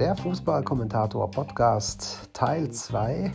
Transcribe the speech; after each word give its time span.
der 0.00 0.16
Fußballkommentator-Podcast 0.16 2.30
Teil 2.32 2.70
2. 2.70 3.30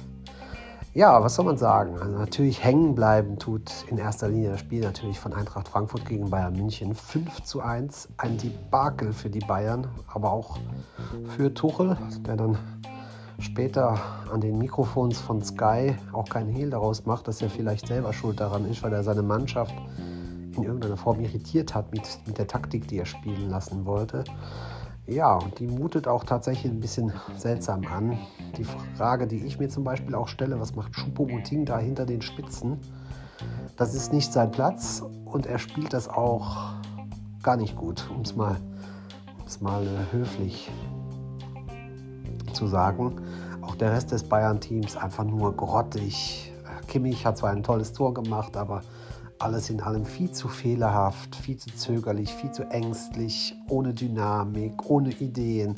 Ja, 0.95 1.21
was 1.21 1.35
soll 1.35 1.45
man 1.45 1.59
sagen? 1.59 1.99
Also 1.99 2.17
natürlich 2.17 2.63
hängen 2.63 2.95
bleiben 2.95 3.37
tut 3.37 3.71
in 3.87 3.99
erster 3.99 4.29
Linie 4.29 4.49
das 4.49 4.61
Spiel 4.61 4.81
natürlich 4.81 5.19
von 5.19 5.33
Eintracht 5.33 5.67
Frankfurt 5.67 6.07
gegen 6.07 6.31
Bayern 6.31 6.55
München. 6.55 6.95
5 6.95 7.43
zu 7.43 7.61
1, 7.61 8.09
ein 8.17 8.39
Debakel 8.39 9.13
für 9.13 9.29
die 9.29 9.45
Bayern, 9.45 9.87
aber 10.11 10.31
auch 10.31 10.57
für 11.37 11.53
Tuchel, 11.53 11.97
der 12.25 12.35
dann 12.35 12.57
später 13.37 13.99
an 14.33 14.41
den 14.41 14.57
Mikrofons 14.57 15.19
von 15.19 15.43
Sky 15.43 15.95
auch 16.13 16.27
keinen 16.27 16.49
Hehl 16.49 16.71
daraus 16.71 17.05
macht, 17.05 17.27
dass 17.27 17.43
er 17.43 17.51
vielleicht 17.51 17.85
selber 17.85 18.11
schuld 18.11 18.39
daran 18.39 18.67
ist, 18.67 18.81
weil 18.81 18.91
er 18.91 19.03
seine 19.03 19.21
Mannschaft 19.21 19.75
in 20.57 20.63
irgendeiner 20.63 20.97
Form 20.97 21.19
irritiert 21.19 21.75
hat 21.75 21.91
mit, 21.91 22.09
mit 22.25 22.39
der 22.39 22.47
Taktik, 22.47 22.87
die 22.87 22.97
er 22.97 23.05
spielen 23.05 23.51
lassen 23.51 23.85
wollte. 23.85 24.23
Ja, 25.07 25.37
die 25.59 25.67
mutet 25.67 26.07
auch 26.07 26.23
tatsächlich 26.23 26.71
ein 26.71 26.79
bisschen 26.79 27.13
seltsam 27.37 27.85
an. 27.85 28.17
Die 28.57 28.63
Frage, 28.97 29.27
die 29.27 29.45
ich 29.45 29.59
mir 29.59 29.69
zum 29.69 29.83
Beispiel 29.83 30.15
auch 30.15 30.27
stelle, 30.27 30.59
was 30.59 30.75
macht 30.75 30.93
Choupo-Moting 30.93 31.63
da 31.63 31.77
hinter 31.77 32.07
den 32.07 32.23
Spitzen? 32.23 32.79
Das 33.77 33.93
ist 33.93 34.11
nicht 34.11 34.33
sein 34.33 34.49
Platz 34.49 35.03
und 35.25 35.45
er 35.45 35.59
spielt 35.59 35.93
das 35.93 36.09
auch 36.09 36.73
gar 37.43 37.55
nicht 37.55 37.75
gut, 37.75 38.09
um 38.09 38.21
es 38.21 38.35
mal, 38.35 38.57
um's 39.39 39.61
mal 39.61 39.85
äh, 39.85 40.11
höflich 40.11 40.71
zu 42.53 42.65
sagen. 42.65 43.21
Auch 43.61 43.75
der 43.75 43.91
Rest 43.91 44.11
des 44.11 44.23
Bayern-Teams 44.23 44.97
einfach 44.97 45.23
nur 45.23 45.55
grottig. 45.55 46.51
Kimmich 46.87 47.27
hat 47.27 47.37
zwar 47.37 47.51
ein 47.51 47.61
tolles 47.61 47.93
Tor 47.93 48.13
gemacht, 48.15 48.57
aber 48.57 48.81
alles 49.39 49.69
in 49.69 49.81
allem 49.81 50.05
viel 50.05 50.31
zu 50.31 50.47
fehlerhaft, 50.47 51.35
viel 51.35 51.57
zu 51.57 51.69
zögerlich, 51.75 52.33
viel 52.33 52.51
zu 52.51 52.63
ängstlich, 52.63 53.55
ohne 53.67 53.93
Dynamik, 53.93 54.89
ohne 54.89 55.11
Ideen. 55.11 55.75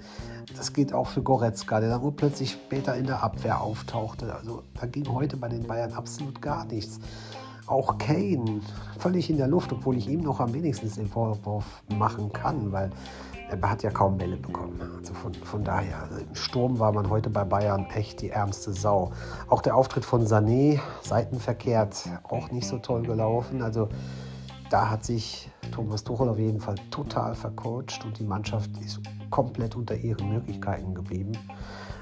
Das 0.56 0.74
gilt 0.74 0.94
auch 0.94 1.08
für 1.08 1.24
Goretzka, 1.24 1.80
der 1.80 1.90
dann 1.90 2.16
plötzlich 2.16 2.52
später 2.52 2.96
in 2.96 3.06
der 3.06 3.24
Abwehr 3.24 3.62
auftauchte. 3.62 4.34
Also 4.34 4.64
da 4.80 4.86
ging 4.86 5.08
heute 5.12 5.38
bei 5.38 5.50
den 5.50 5.64
Bayern 5.64 5.94
absolut 5.94 6.42
gar 6.42 6.66
nichts. 6.66 7.00
Auch 7.66 7.98
Kane, 7.98 8.62
völlig 8.98 9.30
in 9.30 9.38
der 9.38 9.48
Luft, 9.48 9.74
obwohl 9.74 9.98
ich 9.98 10.08
ihm 10.08 10.22
noch 10.22 10.40
am 10.40 10.54
wenigsten 10.54 10.90
den 10.94 11.10
Vorwurf 11.10 11.66
machen 11.90 12.32
kann, 12.32 12.72
weil 12.72 12.92
er 13.50 13.70
hat 13.70 13.84
ja 13.84 13.90
kaum 13.90 14.18
Bälle 14.18 14.38
bekommen. 14.38 14.80
Also 14.98 15.14
von, 15.14 15.34
von 15.34 15.64
daher, 15.64 16.04
also 16.04 16.18
im 16.18 16.36
Sturm 16.36 16.80
war 16.80 16.92
man 16.92 17.10
heute 17.10 17.30
bei 17.30 17.44
Bayern 17.44 17.86
echt 17.94 18.22
die 18.22 18.30
ärmste 18.30 18.74
Sau. 18.74 19.12
Auch 19.48 19.62
der 19.62 19.76
Auftritt 19.76 20.06
von 20.06 20.26
Sané, 20.26 20.80
seitenverkehrt, 21.02 22.10
auch 22.24 22.52
nicht 22.52 22.68
so 22.68 22.78
toll 22.80 23.04
gelaufen. 23.04 23.62
Also 23.62 23.90
da 24.70 24.90
hat 24.90 25.06
sich 25.06 25.50
Thomas 25.72 26.04
Tuchel 26.04 26.30
auf 26.30 26.40
jeden 26.40 26.60
Fall 26.60 26.76
total 26.92 27.36
vercoacht 27.36 28.04
und 28.04 28.20
die 28.20 28.26
Mannschaft 28.26 28.72
ist 28.84 29.00
komplett 29.30 29.76
unter 29.76 29.96
ihren 29.96 30.30
Möglichkeiten 30.30 30.94
geblieben. 30.94 31.32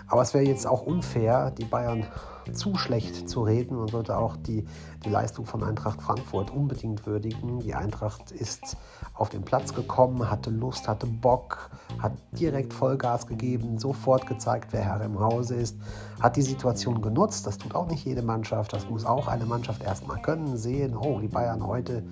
Aber 0.07 0.21
es 0.21 0.33
wäre 0.33 0.43
jetzt 0.43 0.65
auch 0.65 0.83
unfair, 0.83 1.51
die 1.51 1.65
Bayern 1.65 2.05
zu 2.53 2.75
schlecht 2.75 3.27
zu 3.29 3.43
reden 3.43 3.77
und 3.77 3.91
sollte 3.91 4.17
auch 4.17 4.35
die, 4.35 4.65
die 5.03 5.09
Leistung 5.09 5.45
von 5.45 5.63
Eintracht 5.63 6.01
Frankfurt 6.01 6.51
unbedingt 6.51 7.05
würdigen. 7.05 7.59
Die 7.59 7.73
Eintracht 7.73 8.31
ist 8.31 8.77
auf 9.13 9.29
den 9.29 9.43
Platz 9.43 9.73
gekommen, 9.73 10.29
hatte 10.29 10.49
Lust, 10.49 10.87
hatte 10.87 11.07
Bock, 11.07 11.69
hat 11.99 12.13
direkt 12.31 12.73
Vollgas 12.73 13.27
gegeben, 13.27 13.77
sofort 13.77 14.27
gezeigt, 14.27 14.69
wer 14.71 14.81
Herr 14.81 15.01
im 15.01 15.19
Hause 15.19 15.55
ist, 15.55 15.77
hat 16.19 16.35
die 16.35 16.41
Situation 16.41 17.01
genutzt. 17.01 17.47
Das 17.47 17.57
tut 17.57 17.75
auch 17.75 17.87
nicht 17.87 18.05
jede 18.05 18.21
Mannschaft. 18.21 18.73
Das 18.73 18.89
muss 18.89 19.05
auch 19.05 19.27
eine 19.27 19.45
Mannschaft 19.45 19.83
erstmal 19.83 20.21
können, 20.21 20.57
sehen, 20.57 20.95
oh, 20.95 21.19
die 21.19 21.27
Bayern 21.27 21.65
heute 21.65 22.03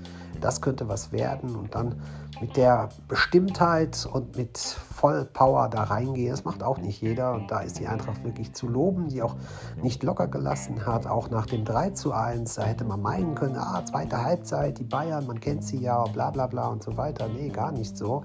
das 0.43 0.61
könnte 0.61 0.87
was 0.89 1.11
werden 1.11 1.55
und 1.55 1.75
dann 1.75 2.01
mit 2.41 2.57
der 2.57 2.89
Bestimmtheit 3.07 4.07
und 4.11 4.35
mit 4.35 4.57
Vollpower 4.57 5.69
da 5.69 5.83
reingehen, 5.83 6.31
das 6.31 6.43
macht 6.43 6.63
auch 6.63 6.77
nicht 6.77 7.01
jeder 7.01 7.33
und 7.33 7.49
da 7.49 7.61
ist 7.61 7.79
die 7.79 7.87
Eintracht 7.87 8.23
wirklich 8.23 8.53
zu 8.53 8.67
loben, 8.67 9.07
die 9.07 9.21
auch 9.21 9.35
nicht 9.81 10.03
locker 10.03 10.22
gelassen 10.27 10.85
hat, 10.85 11.07
auch 11.07 11.29
nach 11.29 11.45
dem 11.45 11.65
3 11.65 11.91
zu 11.91 12.13
1, 12.13 12.55
da 12.55 12.63
hätte 12.63 12.83
man 12.85 13.01
meinen 13.01 13.35
können, 13.35 13.57
ah, 13.57 13.83
zweite 13.85 14.23
Halbzeit, 14.23 14.79
die 14.79 14.83
Bayern, 14.83 15.27
man 15.27 15.39
kennt 15.39 15.63
sie 15.63 15.79
ja, 15.79 16.03
bla 16.05 16.31
bla 16.31 16.47
bla 16.47 16.67
und 16.67 16.83
so 16.83 16.95
weiter, 16.97 17.27
nee, 17.27 17.49
gar 17.49 17.71
nicht 17.71 17.97
so. 17.97 18.23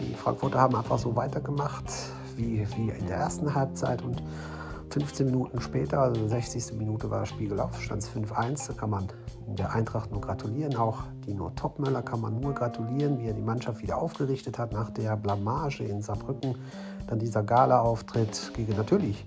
Die 0.00 0.14
Frankfurter 0.14 0.60
haben 0.60 0.76
einfach 0.76 0.98
so 0.98 1.14
weitergemacht 1.16 1.84
wie, 2.36 2.66
wie 2.76 2.90
in 2.90 3.06
der 3.06 3.16
ersten 3.16 3.54
Halbzeit 3.54 4.02
und 4.02 4.22
15 4.90 5.26
Minuten 5.26 5.60
später, 5.60 6.00
also 6.00 6.26
60. 6.26 6.76
Minute 6.78 7.10
war 7.10 7.20
das 7.20 7.28
Spiel 7.28 7.48
gelaufen, 7.48 7.80
stand 7.80 8.02
es 8.02 8.10
5-1. 8.10 8.68
Da 8.68 8.72
kann 8.74 8.90
man 8.90 9.08
der 9.56 9.72
Eintracht 9.72 10.10
nur 10.10 10.20
gratulieren. 10.20 10.76
Auch 10.76 11.02
Dino 11.26 11.50
Topmöller 11.50 12.02
kann 12.02 12.20
man 12.20 12.40
nur 12.40 12.54
gratulieren, 12.54 13.18
wie 13.18 13.28
er 13.28 13.34
die 13.34 13.42
Mannschaft 13.42 13.82
wieder 13.82 13.98
aufgerichtet 13.98 14.58
hat 14.58 14.72
nach 14.72 14.90
der 14.90 15.16
Blamage 15.16 15.84
in 15.84 16.02
Saarbrücken. 16.02 16.56
Dann 17.06 17.18
dieser 17.18 17.42
Gala-Auftritt 17.42 18.52
gegen 18.54 18.76
natürlich 18.76 19.24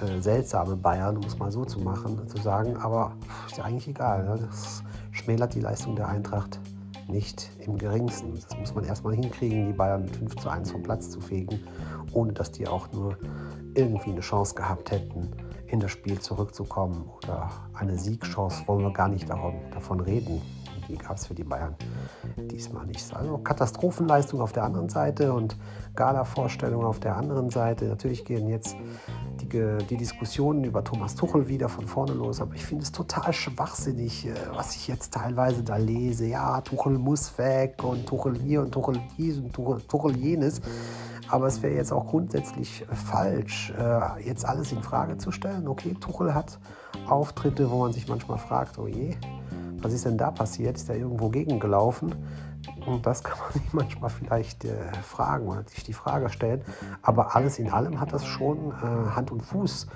äh, 0.00 0.20
seltsame 0.20 0.76
Bayern, 0.76 1.16
um 1.16 1.24
es 1.24 1.38
mal 1.38 1.52
so 1.52 1.64
zu 1.64 1.78
machen, 1.80 2.26
zu 2.28 2.38
sagen. 2.38 2.76
Aber 2.76 3.12
ist 3.46 3.58
ja 3.58 3.64
eigentlich 3.64 3.88
egal. 3.88 4.24
Ne? 4.24 4.38
Das 4.46 4.82
schmälert 5.12 5.54
die 5.54 5.60
Leistung 5.60 5.96
der 5.96 6.08
Eintracht 6.08 6.58
nicht 7.08 7.50
im 7.66 7.76
geringsten. 7.76 8.34
Das 8.34 8.58
muss 8.58 8.74
man 8.74 8.84
erstmal 8.84 9.14
hinkriegen, 9.14 9.66
die 9.66 9.72
Bayern 9.72 10.02
mit 10.02 10.16
5 10.16 10.36
zu 10.36 10.48
1 10.48 10.70
vom 10.70 10.82
Platz 10.82 11.10
zu 11.10 11.20
fegen, 11.20 11.60
ohne 12.12 12.32
dass 12.32 12.52
die 12.52 12.66
auch 12.66 12.90
nur 12.92 13.16
irgendwie 13.74 14.10
eine 14.10 14.20
Chance 14.20 14.54
gehabt 14.54 14.90
hätten, 14.90 15.30
in 15.70 15.80
das 15.80 15.90
Spiel 15.90 16.18
zurückzukommen 16.18 17.08
oder 17.08 17.50
eine 17.74 17.96
Siegchance, 17.96 18.66
wollen 18.66 18.82
wir 18.84 18.92
gar 18.92 19.08
nicht 19.08 19.28
davon 19.28 20.00
reden. 20.00 20.42
Die 20.90 20.98
gab 20.98 21.16
es 21.16 21.26
für 21.26 21.34
die 21.34 21.44
Bayern 21.44 21.76
diesmal 22.36 22.84
nicht. 22.86 23.14
Also 23.14 23.38
Katastrophenleistung 23.38 24.40
auf 24.40 24.52
der 24.52 24.64
anderen 24.64 24.88
Seite 24.88 25.32
und 25.32 25.56
Gala-Vorstellung 25.94 26.84
auf 26.84 26.98
der 26.98 27.16
anderen 27.16 27.50
Seite. 27.50 27.84
Natürlich 27.84 28.24
gehen 28.24 28.48
jetzt 28.48 28.76
die, 29.40 29.48
die, 29.88 29.96
Diskussionen 29.96 30.64
über 30.64 30.82
Thomas 30.82 31.14
Tuchel 31.14 31.48
wieder 31.48 31.68
von 31.68 31.86
vorne 31.86 32.12
los, 32.12 32.40
aber 32.40 32.54
ich 32.54 32.64
finde 32.64 32.82
es 32.82 32.92
total 32.92 33.32
schwachsinnig, 33.32 34.26
äh, 34.26 34.32
was 34.52 34.74
ich 34.74 34.88
jetzt 34.88 35.14
teilweise 35.14 35.62
da 35.62 35.76
lese. 35.76 36.26
Ja, 36.26 36.60
Tuchel 36.60 36.98
muss 36.98 37.38
weg 37.38 37.84
und 37.84 38.06
Tuchel 38.06 38.36
hier 38.38 38.62
und 38.62 38.72
Tuchel 38.72 39.00
dies 39.16 39.38
und 39.38 39.52
Tuchel, 39.52 39.80
Tuchel 39.82 40.16
jenes. 40.16 40.60
Aber 41.28 41.46
es 41.46 41.62
wäre 41.62 41.74
jetzt 41.74 41.92
auch 41.92 42.08
grundsätzlich 42.08 42.84
falsch, 42.92 43.72
äh, 43.78 44.26
jetzt 44.26 44.44
alles 44.44 44.72
in 44.72 44.82
Frage 44.82 45.16
zu 45.18 45.30
stellen. 45.30 45.68
Okay, 45.68 45.94
Tuchel 46.00 46.34
hat 46.34 46.58
Auftritte, 47.08 47.70
wo 47.70 47.78
man 47.78 47.92
sich 47.92 48.08
manchmal 48.08 48.38
fragt, 48.38 48.78
oh 48.78 48.88
je, 48.88 49.16
was 49.82 49.92
ist 49.92 50.04
denn 50.04 50.18
da 50.18 50.30
passiert? 50.30 50.76
Ist 50.76 50.88
er 50.88 50.96
irgendwo 50.96 51.28
gegengelaufen? 51.28 52.14
Und 52.86 53.06
das 53.06 53.22
kann 53.22 53.38
man 53.38 53.52
sich 53.62 53.72
manchmal 53.72 54.10
vielleicht 54.10 54.64
äh, 54.64 54.92
fragen 55.02 55.48
oder 55.48 55.64
sich 55.64 55.84
die 55.84 55.92
Frage 55.92 56.28
stellen. 56.28 56.62
Aber 57.02 57.34
alles 57.36 57.58
in 57.58 57.70
allem 57.70 58.00
hat 58.00 58.12
das 58.12 58.24
schon 58.24 58.70
äh, 58.70 59.10
Hand 59.14 59.30
und 59.30 59.42
Fuß, 59.42 59.86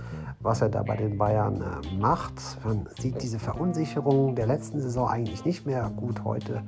was 0.41 0.61
er 0.61 0.69
da 0.69 0.83
bei 0.83 0.97
den 0.97 1.19
Bayern 1.19 1.61
äh, 1.61 1.97
macht. 1.97 2.35
Man 2.65 2.89
sieht 2.99 3.23
diese 3.23 3.39
Verunsicherung 3.39 4.35
der 4.35 4.47
letzten 4.47 4.81
Saison 4.81 5.09
eigentlich 5.09 5.45
nicht 5.45 5.67
mehr. 5.67 5.91
Gut, 5.97 6.25
heute 6.25 6.63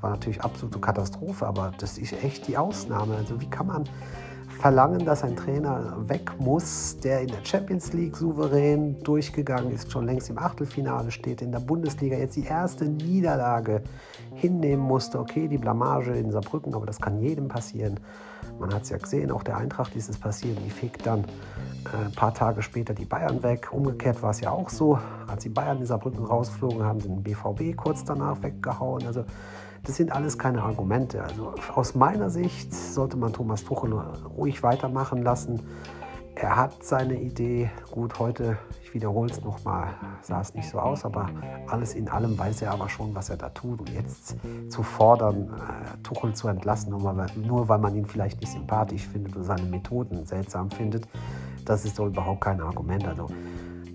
war 0.00 0.10
natürlich 0.10 0.42
absolute 0.42 0.80
Katastrophe, 0.80 1.46
aber 1.46 1.72
das 1.78 1.98
ist 1.98 2.12
echt 2.24 2.48
die 2.48 2.58
Ausnahme. 2.58 3.16
Also 3.16 3.40
wie 3.40 3.48
kann 3.48 3.66
man 3.66 3.84
verlangen, 4.62 5.04
dass 5.04 5.24
ein 5.24 5.34
Trainer 5.34 5.96
weg 6.08 6.38
muss, 6.38 6.96
der 6.98 7.22
in 7.22 7.26
der 7.26 7.44
Champions 7.44 7.92
League 7.94 8.16
souverän 8.16 8.96
durchgegangen 9.02 9.72
ist, 9.72 9.90
schon 9.90 10.06
längst 10.06 10.30
im 10.30 10.38
Achtelfinale 10.38 11.10
steht, 11.10 11.42
in 11.42 11.50
der 11.50 11.58
Bundesliga 11.58 12.16
jetzt 12.16 12.36
die 12.36 12.44
erste 12.44 12.84
Niederlage 12.84 13.82
hinnehmen 14.36 14.84
musste. 14.84 15.18
Okay, 15.18 15.48
die 15.48 15.58
Blamage 15.58 16.12
in 16.12 16.30
Saarbrücken, 16.30 16.74
aber 16.74 16.86
das 16.86 17.00
kann 17.00 17.18
jedem 17.20 17.48
passieren. 17.48 17.98
Man 18.60 18.72
hat 18.72 18.84
es 18.84 18.90
ja 18.90 18.98
gesehen, 18.98 19.32
auch 19.32 19.42
der 19.42 19.56
Eintracht 19.56 19.96
ist 19.96 20.08
es 20.08 20.16
passiert. 20.16 20.56
Die 20.64 20.70
fegt 20.70 21.08
dann 21.08 21.24
äh, 21.24 22.06
ein 22.06 22.12
paar 22.12 22.32
Tage 22.32 22.62
später 22.62 22.94
die 22.94 23.04
Bayern 23.04 23.42
weg. 23.42 23.72
Umgekehrt 23.72 24.22
war 24.22 24.30
es 24.30 24.40
ja 24.40 24.52
auch 24.52 24.68
so. 24.68 24.96
Als 25.26 25.42
die 25.42 25.48
Bayern 25.48 25.78
in 25.78 25.86
Saarbrücken 25.86 26.24
rausflogen, 26.24 26.84
haben 26.84 27.00
sie 27.00 27.08
den 27.08 27.24
BVB 27.24 27.76
kurz 27.76 28.04
danach 28.04 28.40
weggehauen. 28.44 29.04
Also 29.08 29.24
das 29.84 29.96
sind 29.96 30.12
alles 30.12 30.38
keine 30.38 30.62
Argumente. 30.62 31.22
Also 31.22 31.54
aus 31.74 31.94
meiner 31.94 32.30
Sicht 32.30 32.72
sollte 32.72 33.16
man 33.16 33.32
Thomas 33.32 33.64
Tuchel 33.64 33.92
ruhig 34.36 34.62
weitermachen 34.62 35.22
lassen. 35.22 35.60
Er 36.34 36.56
hat 36.56 36.82
seine 36.82 37.20
Idee. 37.20 37.70
Gut, 37.90 38.18
heute, 38.18 38.56
ich 38.82 38.94
wiederhole 38.94 39.30
es 39.30 39.42
nochmal, 39.42 39.88
sah 40.22 40.40
es 40.40 40.54
nicht 40.54 40.68
so 40.68 40.78
aus, 40.78 41.04
aber 41.04 41.28
alles 41.66 41.94
in 41.94 42.08
allem 42.08 42.38
weiß 42.38 42.62
er 42.62 42.72
aber 42.72 42.88
schon, 42.88 43.14
was 43.14 43.28
er 43.28 43.36
da 43.36 43.50
tut. 43.50 43.80
Und 43.80 43.90
jetzt 43.90 44.36
zu 44.68 44.82
fordern, 44.82 45.50
äh, 45.50 46.02
Tuchel 46.02 46.34
zu 46.34 46.48
entlassen, 46.48 46.90
nur 46.90 47.68
weil, 47.68 47.78
man 47.78 47.94
ihn 47.94 48.06
vielleicht 48.06 48.40
nicht 48.40 48.52
sympathisch 48.52 49.06
findet 49.06 49.36
oder 49.36 49.44
seine 49.44 49.64
Methoden 49.64 50.24
seltsam 50.24 50.70
findet, 50.70 51.06
das 51.64 51.84
ist 51.84 51.98
doch 51.98 52.06
überhaupt 52.06 52.40
kein 52.40 52.60
Argument. 52.60 53.06
Also 53.06 53.28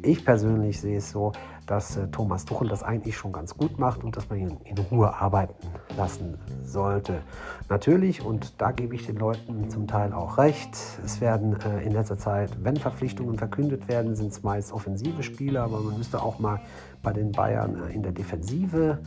ich 0.04 0.24
persönlich 0.26 0.80
sehe 0.80 0.98
es 0.98 1.12
so, 1.12 1.32
dass 1.66 1.98
äh, 1.98 2.08
Thomas 2.08 2.46
Tuchel 2.46 2.70
das 2.70 2.84
eigentlich 2.84 3.18
schon 3.18 3.32
ganz 3.32 3.56
gut 3.56 3.78
macht 3.78 4.04
und 4.04 4.16
dass 4.16 4.30
man 4.30 4.40
ihn 4.40 4.58
in 4.64 4.78
Ruhe 4.78 5.14
arbeiten 5.14 5.68
lassen 5.98 6.38
sollte. 6.64 7.22
Natürlich, 7.70 8.24
und 8.24 8.60
da 8.62 8.72
gebe 8.72 8.96
ich 8.96 9.06
den 9.06 9.18
Leuten 9.18 9.70
zum 9.70 9.88
Teil 9.88 10.14
auch 10.14 10.38
recht, 10.38 10.78
es 11.04 11.22
werden 11.22 11.58
äh, 11.62 11.86
in 11.86 11.92
letzter 11.92 12.18
Zeit, 12.18 12.52
wenn 12.64 12.78
Verpflichtungen 12.78 13.38
verkündet 13.38 13.88
werden, 13.88 14.16
sind 14.16 14.32
es 14.32 14.44
meist 14.44 14.72
offensive 14.72 15.24
Spieler, 15.24 15.64
aber 15.64 15.82
man 15.82 15.98
müsste 15.98 16.22
auch 16.22 16.40
mal 16.40 16.62
bei 17.04 17.14
den 17.14 17.32
Bayern 17.32 17.90
äh, 17.90 17.94
in 17.94 18.04
der 18.04 18.14
Defensive 18.14 19.00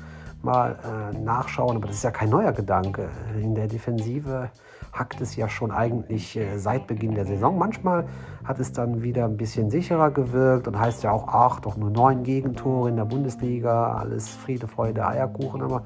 mal 0.44 0.76
äh, 0.84 1.18
nachschauen. 1.18 1.76
Aber 1.76 1.86
das 1.86 1.96
ist 1.96 2.04
ja 2.04 2.10
kein 2.10 2.30
neuer 2.30 2.52
Gedanke. 2.52 3.08
In 3.40 3.54
der 3.54 3.66
Defensive 3.66 4.50
hackt 4.92 5.20
es 5.20 5.36
ja 5.36 5.48
schon 5.48 5.70
eigentlich 5.70 6.36
äh, 6.36 6.58
seit 6.58 6.86
Beginn 6.86 7.14
der 7.14 7.26
Saison. 7.26 7.58
Manchmal 7.58 8.06
hat 8.44 8.58
es 8.58 8.72
dann 8.72 9.02
wieder 9.02 9.24
ein 9.24 9.36
bisschen 9.36 9.70
sicherer 9.70 10.10
gewirkt 10.10 10.66
und 10.66 10.78
heißt 10.78 11.02
ja 11.02 11.12
auch, 11.12 11.28
ach, 11.28 11.60
doch 11.60 11.76
nur 11.76 11.90
neun 11.90 12.22
Gegentore 12.22 12.88
in 12.88 12.96
der 12.96 13.04
Bundesliga, 13.04 13.94
alles 13.94 14.28
Friede, 14.28 14.66
Freude, 14.66 15.06
Eierkuchen. 15.06 15.62
Aber 15.62 15.84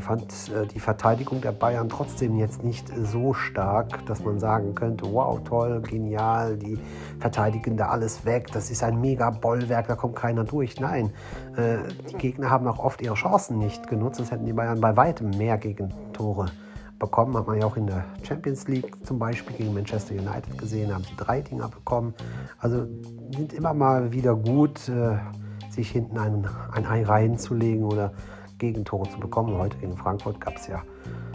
fand 0.00 0.32
äh, 0.50 0.66
die 0.66 0.80
Verteidigung 0.80 1.40
der 1.40 1.52
Bayern 1.52 1.88
trotzdem 1.88 2.36
jetzt 2.36 2.64
nicht 2.64 2.86
so 2.96 3.34
stark, 3.34 4.04
dass 4.06 4.24
man 4.24 4.38
sagen 4.38 4.74
könnte, 4.74 5.06
wow, 5.12 5.40
toll, 5.44 5.80
genial, 5.82 6.56
die 6.56 6.78
verteidigen 7.18 7.76
da 7.76 7.88
alles 7.88 8.24
weg, 8.24 8.48
das 8.52 8.70
ist 8.70 8.82
ein 8.82 9.00
mega 9.00 9.30
Bollwerk, 9.30 9.88
da 9.88 9.94
kommt 9.94 10.16
keiner 10.16 10.44
durch. 10.44 10.80
Nein, 10.80 11.12
äh, 11.56 11.78
die 12.10 12.16
Gegner 12.16 12.50
haben 12.50 12.66
auch 12.66 12.78
oft 12.78 13.02
ihre 13.02 13.14
Chancen 13.14 13.58
nicht 13.58 13.88
genutzt, 13.88 14.16
sonst 14.16 14.30
hätten 14.30 14.46
die 14.46 14.52
Bayern 14.52 14.80
bei 14.80 14.96
weitem 14.96 15.30
mehr 15.30 15.58
Gegentore 15.58 16.46
bekommen. 16.98 17.36
Hat 17.36 17.46
man 17.46 17.58
ja 17.58 17.66
auch 17.66 17.76
in 17.76 17.86
der 17.86 18.04
Champions 18.22 18.66
League 18.68 18.92
zum 19.04 19.18
Beispiel 19.18 19.56
gegen 19.56 19.74
Manchester 19.74 20.14
United 20.14 20.58
gesehen, 20.58 20.92
haben 20.92 21.04
sie 21.04 21.16
drei 21.16 21.40
Dinger 21.40 21.68
bekommen. 21.68 22.14
Also 22.58 22.86
sind 23.34 23.52
immer 23.52 23.74
mal 23.74 24.12
wieder 24.12 24.34
gut, 24.34 24.88
äh, 24.88 25.16
sich 25.70 25.90
hinten 25.90 26.18
ein, 26.18 26.46
ein 26.72 26.86
Ei 26.86 27.04
reinzulegen 27.04 27.84
oder 27.84 28.12
Gegentore 28.58 29.08
zu 29.08 29.18
bekommen. 29.18 29.56
Heute 29.56 29.76
gegen 29.78 29.96
Frankfurt 29.96 30.40
gab 30.40 30.56
es 30.56 30.66
ja 30.66 30.82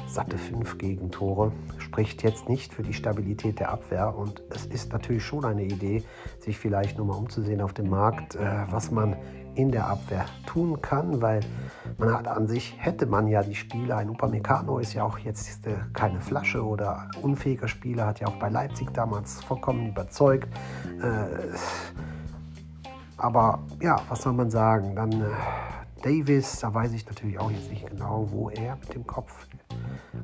satte 0.07 0.37
fünf 0.37 0.77
Gegentore. 0.77 1.51
Spricht 1.79 2.23
jetzt 2.23 2.47
nicht 2.47 2.73
für 2.73 2.83
die 2.83 2.93
Stabilität 2.93 3.59
der 3.59 3.71
Abwehr 3.71 4.15
und 4.15 4.43
es 4.49 4.65
ist 4.67 4.93
natürlich 4.93 5.23
schon 5.23 5.43
eine 5.45 5.63
Idee, 5.63 6.03
sich 6.39 6.57
vielleicht 6.57 6.97
nochmal 6.97 7.17
umzusehen 7.17 7.61
auf 7.61 7.73
dem 7.73 7.89
Markt, 7.89 8.35
äh, 8.35 8.39
was 8.69 8.91
man 8.91 9.15
in 9.55 9.71
der 9.71 9.87
Abwehr 9.87 10.25
tun 10.45 10.81
kann, 10.81 11.21
weil 11.21 11.41
man 11.97 12.13
hat 12.13 12.27
an 12.27 12.47
sich, 12.47 12.75
hätte 12.77 13.05
man 13.05 13.27
ja 13.27 13.43
die 13.43 13.55
Spieler, 13.55 13.97
ein 13.97 14.09
Upamecano 14.09 14.79
ist 14.79 14.93
ja 14.93 15.03
auch 15.03 15.19
jetzt 15.19 15.67
äh, 15.67 15.75
keine 15.93 16.21
Flasche 16.21 16.63
oder 16.63 17.09
unfähiger 17.21 17.67
Spieler, 17.67 18.07
hat 18.07 18.19
ja 18.19 18.27
auch 18.27 18.35
bei 18.37 18.49
Leipzig 18.49 18.91
damals 18.93 19.43
vollkommen 19.43 19.89
überzeugt. 19.89 20.47
Äh, 21.01 21.55
aber 23.17 23.59
ja, 23.81 23.99
was 24.09 24.23
soll 24.23 24.33
man 24.33 24.49
sagen, 24.49 24.95
dann 24.95 25.23
Davis, 26.03 26.59
da 26.59 26.73
weiß 26.73 26.91
ich 26.91 27.05
natürlich 27.05 27.39
auch 27.39 27.49
jetzt 27.49 27.69
nicht 27.69 27.87
genau, 27.87 28.27
wo 28.29 28.49
er 28.49 28.75
mit 28.75 28.93
dem 28.93 29.07
Kopf 29.07 29.47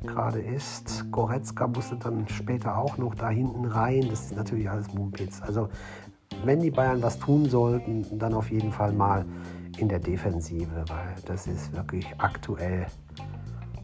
gerade 0.05 0.39
ist. 0.39 1.09
Goretzka 1.09 1.67
musste 1.67 1.95
dann 1.95 2.27
später 2.27 2.77
auch 2.77 2.97
noch 2.97 3.15
da 3.15 3.29
hinten 3.29 3.65
rein. 3.65 4.05
Das 4.09 4.25
ist 4.25 4.35
natürlich 4.35 4.69
alles 4.69 4.93
Mumpitz. 4.93 5.41
Also 5.41 5.69
wenn 6.43 6.59
die 6.59 6.69
Bayern 6.69 7.01
was 7.01 7.17
tun 7.17 7.49
sollten, 7.49 8.19
dann 8.19 8.33
auf 8.33 8.51
jeden 8.51 8.73
Fall 8.73 8.91
mal 8.91 9.25
in 9.77 9.87
der 9.87 9.99
Defensive, 9.99 10.83
weil 10.87 11.15
das 11.25 11.47
ist 11.47 11.71
wirklich 11.73 12.05
aktuell 12.17 12.85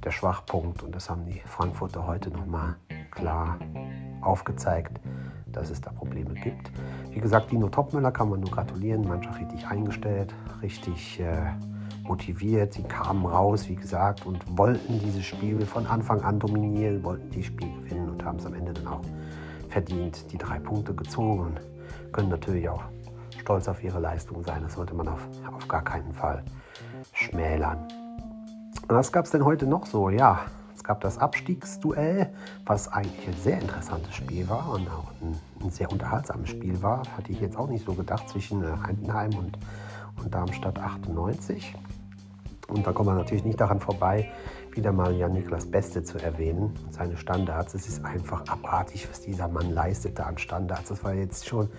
der 0.04 0.12
Schwachpunkt 0.12 0.84
und 0.84 0.94
das 0.94 1.10
haben 1.10 1.26
die 1.26 1.40
Frankfurter 1.46 2.06
heute 2.06 2.30
nochmal 2.30 2.76
klar 3.12 3.58
aufgezeigt, 4.22 5.00
dass 5.48 5.70
es 5.70 5.80
da 5.80 5.92
Probleme 5.92 6.34
gibt. 6.34 6.72
Wie 7.12 7.22
gesagt, 7.22 7.52
Dino 7.52 7.70
Topmüller 7.70 8.12
kann 8.12 8.30
man 8.30 8.42
nur 8.42 8.52
gratulieren, 8.52 9.08
Mannschaft 9.08 9.40
richtig 9.40 9.66
eingestellt, 9.66 10.36
richtig 10.62 11.22
äh, 11.22 11.54
motiviert. 12.06 12.74
Sie 12.74 12.84
kamen 12.84 13.26
raus, 13.26 13.68
wie 13.68 13.76
gesagt, 13.76 14.26
und 14.26 14.44
wollten 14.58 15.00
dieses 15.00 15.26
Spiel 15.26 15.66
von 15.66 15.86
Anfang 15.86 16.22
an 16.22 16.40
dominieren, 16.40 17.04
wollten 17.04 17.30
die 17.32 17.44
Spiel 17.44 17.70
gewinnen 17.82 18.10
und 18.10 18.24
haben 18.24 18.38
es 18.38 18.46
am 18.46 18.54
Ende 18.54 18.74
dann 18.74 18.88
auch 18.88 19.02
verdient, 19.70 20.32
die 20.32 20.38
drei 20.38 20.60
Punkte 20.60 20.94
gezogen 20.94 21.40
und 21.42 21.60
können 22.14 22.30
natürlich 22.30 22.70
auch 22.70 22.84
stolz 23.38 23.68
auf 23.68 23.84
ihre 23.84 24.00
Leistung 24.00 24.44
sein. 24.44 24.64
Das 24.64 24.74
sollte 24.74 24.94
man 24.94 25.08
auf, 25.08 25.28
auf 25.54 25.68
gar 25.68 25.84
keinen 25.84 26.14
Fall 26.14 26.44
schmälern. 27.14 27.78
Und 28.88 28.96
was 28.96 29.12
gab 29.12 29.26
es 29.26 29.32
denn 29.32 29.44
heute 29.44 29.66
noch 29.66 29.86
so? 29.86 30.10
Ja, 30.10 30.42
es 30.76 30.84
gab 30.84 31.02
das 31.02 31.18
Abstiegsduell, 31.18 32.34
was 32.66 32.88
eigentlich 32.88 33.28
ein 33.28 33.34
sehr 33.34 33.60
interessantes 33.60 34.14
Spiel 34.14 34.48
war 34.48 34.72
und 34.72 34.88
auch 34.88 35.12
ein, 35.22 35.36
ein 35.64 35.72
sehr 35.72 35.92
unterhaltsames 35.92 36.50
Spiel 36.50 36.82
war. 36.82 37.04
Hatte 37.18 37.32
ich 37.32 37.40
jetzt 37.40 37.58
auch 37.58 37.68
nicht 37.68 37.86
so 37.86 37.94
gedacht 37.94 38.30
zwischen 38.30 38.64
Heidenheim 38.86 39.34
und, 39.36 39.58
und 40.22 40.34
Darmstadt 40.34 40.78
98. 40.78 41.76
Und 42.68 42.86
da 42.86 42.92
kommt 42.92 43.08
man 43.08 43.18
natürlich 43.18 43.46
nicht 43.46 43.62
daran 43.62 43.80
vorbei, 43.80 44.32
wieder 44.72 44.92
mal 44.92 45.14
Jan-Niklas 45.14 45.70
Beste 45.70 46.04
zu 46.04 46.18
erwähnen. 46.18 46.74
Seine 46.90 47.16
Standards, 47.18 47.74
es 47.74 47.88
ist 47.88 48.04
einfach 48.04 48.44
abartig, 48.48 49.08
was 49.10 49.22
dieser 49.22 49.48
Mann 49.48 49.72
leistete 49.72 50.26
an 50.26 50.38
Standards. 50.38 50.90
Das 50.90 51.04
war 51.04 51.14
jetzt 51.14 51.48
schon 51.48 51.70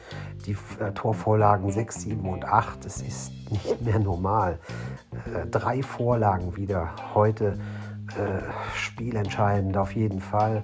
die 0.46 0.56
äh, 0.80 0.92
Torvorlagen 0.92 1.70
6, 1.70 2.02
7 2.02 2.28
und 2.28 2.44
8. 2.44 2.84
Das 2.84 3.02
ist 3.02 3.32
nicht 3.50 3.82
mehr 3.82 3.98
normal. 3.98 4.58
Äh, 5.34 5.46
drei 5.46 5.82
Vorlagen 5.82 6.56
wieder 6.56 6.94
heute. 7.14 7.58
Äh, 8.16 8.42
spielentscheidend 8.74 9.76
auf 9.76 9.92
jeden 9.92 10.20
Fall. 10.20 10.62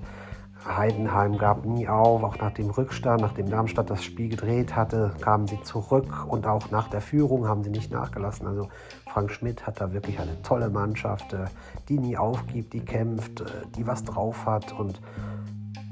Heidenheim 0.67 1.39
gab 1.39 1.65
nie 1.65 1.89
auf, 1.89 2.23
auch 2.23 2.39
nach 2.39 2.53
dem 2.53 2.71
Rückstand, 2.71 3.21
nachdem 3.21 3.51
Darmstadt 3.51 3.91
das 3.91 4.05
Spiel 4.05 4.29
gedreht 4.29 4.77
hatte, 4.77 5.13
kamen 5.21 5.47
sie 5.47 5.61
zurück. 5.63 6.27
Und 6.27 6.47
auch 6.47 6.71
nach 6.71 6.89
der 6.89 7.01
Führung 7.01 7.49
haben 7.49 7.65
sie 7.65 7.71
nicht 7.71 7.91
nachgelassen. 7.91 8.47
Also 8.47 8.69
Frank 9.07 9.31
Schmidt 9.31 9.67
hat 9.67 9.81
da 9.81 9.93
wirklich 9.93 10.21
eine 10.21 10.41
tolle 10.43 10.71
Mannschaft, 10.71 11.33
äh, 11.33 11.47
die 11.89 11.99
nie 11.99 12.17
aufgibt, 12.17 12.73
die 12.73 12.85
kämpft, 12.85 13.41
äh, 13.41 13.45
die 13.77 13.87
was 13.87 14.05
drauf 14.05 14.47
hat. 14.47 14.73
Und 14.73 15.01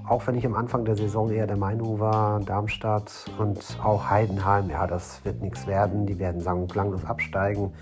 auch 0.07 0.27
wenn 0.27 0.37
ich 0.37 0.47
am 0.47 0.55
Anfang 0.55 0.85
der 0.85 0.97
Saison 0.97 1.31
eher 1.31 1.47
der 1.47 1.57
Meinung 1.57 2.01
war, 2.01 2.41
Darmstadt 2.41 3.27
und 3.39 3.79
auch 3.83 4.11
Heidenheim, 4.11 4.71
ja, 4.71 4.87
das 4.87 5.25
wird 5.25 5.41
nichts 5.41 5.67
werden, 5.67 6.07
die 6.07 6.19
werden 6.19 6.41
sagen 6.41 6.67
klanglos 6.69 7.05
absteigen, 7.05 7.73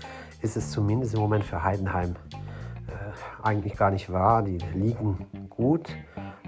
ist 0.41 0.57
es 0.57 0.71
zumindest 0.71 1.13
im 1.13 1.21
Moment 1.21 1.43
für 1.43 1.63
Heidenheim 1.63 2.15
eigentlich 3.43 3.75
gar 3.75 3.91
nicht 3.91 4.11
wahr. 4.11 4.43
Die 4.43 4.57
liegen 4.73 5.27
gut 5.49 5.95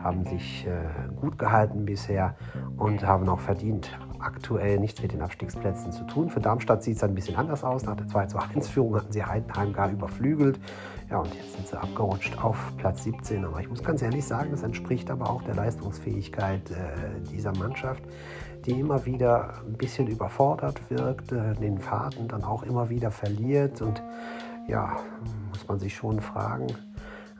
haben 0.03 0.25
sich 0.25 0.65
äh, 0.65 1.13
gut 1.19 1.37
gehalten 1.37 1.85
bisher 1.85 2.35
und 2.77 3.05
haben 3.05 3.27
auch 3.29 3.39
verdient, 3.39 3.97
aktuell 4.19 4.79
nichts 4.79 5.01
mit 5.01 5.11
den 5.11 5.21
Abstiegsplätzen 5.21 5.91
zu 5.91 6.03
tun. 6.05 6.29
Für 6.29 6.39
Darmstadt 6.39 6.83
sieht 6.83 6.97
es 6.97 7.03
ein 7.03 7.15
bisschen 7.15 7.35
anders 7.35 7.63
aus. 7.63 7.83
Nach 7.83 7.95
der 7.95 8.07
2 8.07 8.27
1 8.55 8.69
Führung 8.69 8.95
hatten 8.95 9.11
sie 9.11 9.23
Heidenheim 9.23 9.73
gar 9.73 9.89
überflügelt. 9.89 10.59
Ja, 11.09 11.19
und 11.19 11.33
jetzt 11.35 11.53
sind 11.53 11.67
sie 11.67 11.79
abgerutscht 11.79 12.41
auf 12.43 12.57
Platz 12.77 13.03
17. 13.03 13.43
Aber 13.45 13.59
ich 13.59 13.69
muss 13.69 13.83
ganz 13.83 14.01
ehrlich 14.01 14.25
sagen, 14.25 14.51
das 14.51 14.63
entspricht 14.63 15.09
aber 15.11 15.29
auch 15.29 15.41
der 15.43 15.55
Leistungsfähigkeit 15.55 16.71
äh, 16.71 17.29
dieser 17.31 17.55
Mannschaft, 17.57 18.03
die 18.65 18.79
immer 18.79 19.05
wieder 19.05 19.55
ein 19.67 19.73
bisschen 19.73 20.07
überfordert 20.07 20.79
wirkt, 20.89 21.31
äh, 21.31 21.53
den 21.55 21.79
Faden 21.79 22.27
dann 22.27 22.43
auch 22.43 22.63
immer 22.63 22.89
wieder 22.89 23.11
verliert. 23.11 23.81
Und 23.81 24.01
ja, 24.67 24.97
muss 25.61 25.67
man 25.67 25.79
sich 25.79 25.95
schon 25.95 26.19
fragen, 26.19 26.67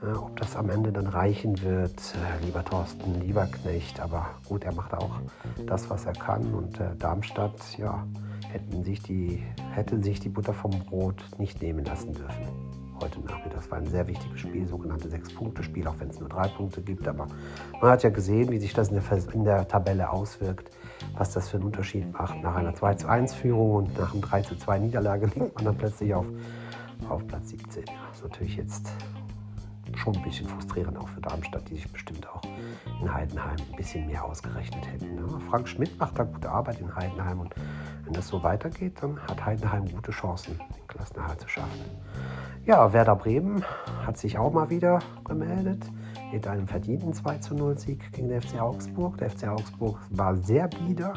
äh, 0.04 0.16
ob 0.16 0.40
das 0.40 0.56
am 0.56 0.70
Ende 0.70 0.92
dann 0.92 1.08
reichen 1.08 1.60
wird, 1.64 2.00
äh, 2.16 2.46
lieber 2.46 2.64
Thorsten, 2.64 3.20
lieber 3.20 3.48
Knecht. 3.48 4.00
Aber 4.00 4.28
gut, 4.48 4.64
er 4.64 4.74
macht 4.74 4.94
auch 4.94 5.20
das, 5.66 5.90
was 5.90 6.06
er 6.06 6.14
kann. 6.14 6.54
Und 6.54 6.80
äh, 6.80 6.96
Darmstadt, 7.00 7.56
ja, 7.80 8.06
hätten 8.52 8.84
sich 8.84 9.02
die, 9.02 9.42
hätte 9.72 10.02
sich 10.04 10.20
die 10.20 10.30
Butter 10.30 10.54
vom 10.54 10.72
Brot 10.86 11.24
nicht 11.40 11.64
nehmen 11.64 11.84
lassen 11.84 12.14
dürfen. 12.14 12.46
Heute 13.02 13.20
Nachmittag. 13.22 13.56
Das 13.56 13.72
war 13.72 13.80
ein 13.80 13.88
sehr 13.88 14.06
wichtiges 14.08 14.40
Spiel, 14.40 14.68
sogenannte 14.68 15.10
Sechs-Punkte-Spiel, 15.10 15.88
auch 15.88 15.96
wenn 15.98 16.10
es 16.10 16.20
nur 16.20 16.30
drei 16.30 16.48
Punkte 16.48 16.84
gibt. 16.84 17.08
Aber 17.08 17.26
man 17.82 17.92
hat 17.92 18.04
ja 18.04 18.12
gesehen, 18.12 18.52
wie 18.52 18.60
sich 18.60 18.74
das 18.74 18.90
in 18.90 19.02
der, 19.02 19.34
in 19.34 19.44
der 19.44 19.68
Tabelle 19.68 20.12
auswirkt, 20.12 20.70
was 21.18 21.32
das 21.34 21.50
für 21.50 21.58
einen 21.58 21.66
Unterschied 21.66 22.14
macht. 22.14 22.40
Nach 22.44 22.56
einer 22.56 22.76
2-1-Führung 22.76 23.72
und 23.74 23.98
nach 23.98 24.14
einer 24.14 24.22
3-2-Niederlage 24.22 25.26
liegt 25.36 25.56
man 25.56 25.66
dann 25.66 25.76
plötzlich 25.76 26.14
auf, 26.14 26.28
auf 27.10 27.26
Platz 27.28 27.50
17. 27.50 27.86
Ja, 27.88 27.94
ist 28.12 28.24
natürlich 28.24 28.56
jetzt 28.56 28.92
schon 29.96 30.16
ein 30.16 30.24
bisschen 30.24 30.48
frustrierend 30.48 30.98
auch 30.98 31.08
für 31.10 31.22
Darmstadt, 31.22 31.70
die 31.70 31.76
sich 31.76 31.92
bestimmt 31.92 32.28
auch 32.30 32.42
in 33.02 33.14
Heidenheim 33.14 33.58
ein 33.70 33.76
bisschen 33.76 34.08
mehr 34.08 34.24
ausgerechnet 34.24 34.88
hätten. 34.88 35.20
Frank 35.50 35.68
Schmidt 35.68 36.00
macht 36.00 36.18
da 36.18 36.24
gute 36.24 36.50
Arbeit 36.50 36.80
in 36.80 36.96
Heidenheim 36.96 37.40
und 37.40 37.54
wenn 38.06 38.14
das 38.14 38.28
so 38.28 38.42
weitergeht, 38.44 38.94
dann 39.02 39.20
hat 39.28 39.46
Heidenheim 39.46 39.86
gute 39.92 40.12
Chancen, 40.12 40.58
den 40.58 40.88
Klassenerhalt 40.88 41.42
zu 41.42 41.50
schaffen. 41.50 41.82
Ja, 42.66 42.94
Werder 42.94 43.16
Bremen 43.16 43.64
hat 44.06 44.18
sich 44.18 44.38
auch 44.38 44.54
mal 44.54 44.70
wieder 44.70 45.00
gemeldet 45.26 45.84
mit 46.32 46.48
einem 46.48 46.68
verdienten 46.68 47.14
2 47.14 47.40
0 47.54 47.78
Sieg 47.78 48.12
gegen 48.14 48.30
den 48.30 48.42
FC 48.42 48.60
Augsburg. 48.60 49.18
Der 49.18 49.30
FC 49.30 49.48
Augsburg 49.48 49.98
war 50.10 50.36
sehr 50.36 50.68
bieder, 50.68 51.14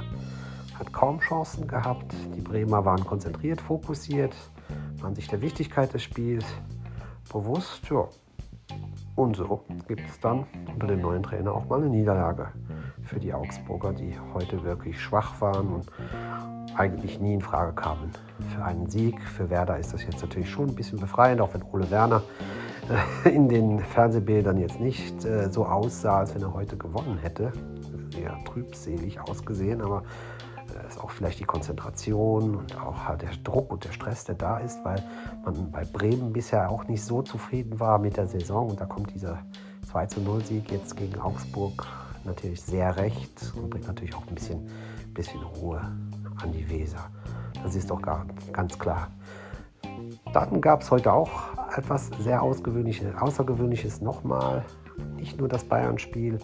hat 0.78 0.92
kaum 0.92 1.20
Chancen 1.20 1.68
gehabt. 1.68 2.14
Die 2.34 2.40
Bremer 2.40 2.84
waren 2.84 3.04
konzentriert, 3.04 3.60
fokussiert, 3.60 4.34
waren 5.04 5.14
sich 5.14 5.28
der 5.28 5.42
Wichtigkeit 5.42 5.92
des 5.92 6.02
Spiels 6.02 6.46
bewusst. 7.30 7.90
Ja, 7.90 8.08
und 9.16 9.36
so 9.36 9.60
gibt 9.86 10.00
es 10.08 10.18
dann 10.18 10.46
unter 10.72 10.86
dem 10.86 11.02
neuen 11.02 11.22
Trainer 11.22 11.52
auch 11.52 11.66
mal 11.66 11.78
eine 11.78 11.90
Niederlage 11.90 12.48
für 13.02 13.20
die 13.20 13.34
Augsburger, 13.34 13.92
die 13.92 14.14
heute 14.32 14.64
wirklich 14.64 14.98
schwach 14.98 15.38
waren 15.42 15.68
und 15.74 15.86
eigentlich 16.74 17.20
nie 17.20 17.34
in 17.34 17.42
Frage 17.42 17.74
kamen 17.74 18.12
für 18.56 18.64
einen 18.64 18.88
Sieg. 18.88 19.20
Für 19.20 19.50
Werder 19.50 19.78
ist 19.78 19.92
das 19.92 20.02
jetzt 20.04 20.22
natürlich 20.22 20.50
schon 20.50 20.70
ein 20.70 20.74
bisschen 20.74 20.98
befreiend, 20.98 21.42
auch 21.42 21.52
wenn 21.52 21.62
Ole 21.70 21.90
Werner 21.90 22.22
äh, 23.24 23.28
in 23.28 23.50
den 23.50 23.80
Fernsehbildern 23.80 24.56
jetzt 24.56 24.80
nicht 24.80 25.22
äh, 25.26 25.50
so 25.50 25.66
aussah, 25.66 26.20
als 26.20 26.34
wenn 26.34 26.40
er 26.40 26.54
heute 26.54 26.78
gewonnen 26.78 27.18
hätte. 27.18 27.52
Sehr 28.10 28.34
trübselig 28.46 29.20
ausgesehen, 29.20 29.82
aber 29.82 30.02
äh, 30.74 30.86
ist 30.88 31.00
auch 31.00 31.10
vielleicht 31.10 31.40
die 31.40 31.44
Konzentration 31.44 32.56
und 32.56 32.80
auch 32.80 33.06
halt 33.06 33.22
der 33.22 33.30
Druck 33.42 33.72
und 33.72 33.84
der 33.84 33.92
Stress, 33.92 34.24
der 34.24 34.34
da 34.34 34.58
ist, 34.58 34.84
weil 34.84 35.02
man 35.44 35.70
bei 35.70 35.84
Bremen 35.84 36.32
bisher 36.32 36.70
auch 36.70 36.84
nicht 36.88 37.02
so 37.02 37.22
zufrieden 37.22 37.80
war 37.80 37.98
mit 37.98 38.16
der 38.16 38.26
Saison. 38.26 38.70
Und 38.70 38.80
da 38.80 38.86
kommt 38.86 39.14
dieser 39.14 39.38
2 39.90 40.06
zu 40.06 40.20
0 40.20 40.44
Sieg 40.44 40.70
jetzt 40.70 40.96
gegen 40.96 41.20
Augsburg 41.20 41.86
natürlich 42.24 42.62
sehr 42.62 42.96
recht 42.96 43.52
und 43.56 43.70
bringt 43.70 43.86
natürlich 43.86 44.14
auch 44.14 44.26
ein 44.26 44.34
bisschen, 44.34 44.68
bisschen 45.12 45.42
Ruhe 45.42 45.80
an 46.42 46.52
die 46.52 46.68
Weser. 46.68 47.10
Das 47.62 47.74
ist 47.74 47.90
doch 47.90 48.00
gar, 48.00 48.26
ganz 48.52 48.78
klar. 48.78 49.08
Dann 50.32 50.60
gab 50.60 50.82
es 50.82 50.90
heute 50.90 51.12
auch 51.12 51.30
etwas 51.76 52.10
sehr 52.18 52.42
Außergewöhnliches 52.42 54.00
nochmal. 54.00 54.64
Nicht 55.16 55.38
nur 55.38 55.48
das 55.48 55.64
Bayern-Spiel. 55.64 56.38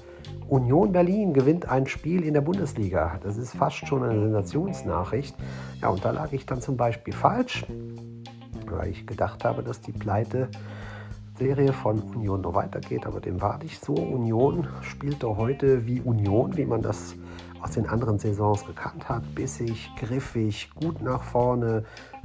Union 0.49 0.93
Berlin 0.93 1.33
gewinnt 1.33 1.69
ein 1.69 1.87
Spiel 1.87 2.25
in 2.25 2.35
der 2.35 2.41
Bundesliga. 2.41 3.19
Das 3.23 3.37
ist 3.37 3.55
fast 3.55 3.87
schon 3.87 4.03
eine 4.03 4.21
Sensationsnachricht. 4.21 5.35
Ja, 5.81 5.89
und 5.89 6.05
da 6.05 6.11
lag 6.11 6.33
ich 6.33 6.47
dann 6.47 6.61
zum 6.61 6.77
Beispiel 6.77 7.15
falsch, 7.15 7.65
weil 8.67 8.91
ich 8.91 9.07
gedacht 9.07 9.45
habe, 9.45 9.63
dass 9.63 9.81
die 9.81 9.93
Pleite 9.93 10.49
Serie 11.41 11.73
von 11.73 12.01
Union 12.01 12.43
noch 12.43 12.55
weitergeht, 12.55 13.07
aber 13.07 13.19
dem 13.21 13.41
war 13.41 13.57
nicht 13.59 13.83
so. 13.83 13.95
Union 13.95 14.69
spielte 14.83 15.39
heute 15.39 15.87
wie 15.87 16.01
Union, 16.03 16.55
wie 16.57 16.67
man 16.67 16.83
das 16.83 17.15
aus 17.63 17.71
den 17.71 17.89
anderen 17.89 18.19
Saisons 18.19 18.67
gekannt 18.67 19.09
hat. 19.09 19.23
Bissig, 19.35 19.91
griffig, 19.97 20.71
gut 20.75 21.01
nach 21.01 21.23
vorne, 21.23 21.85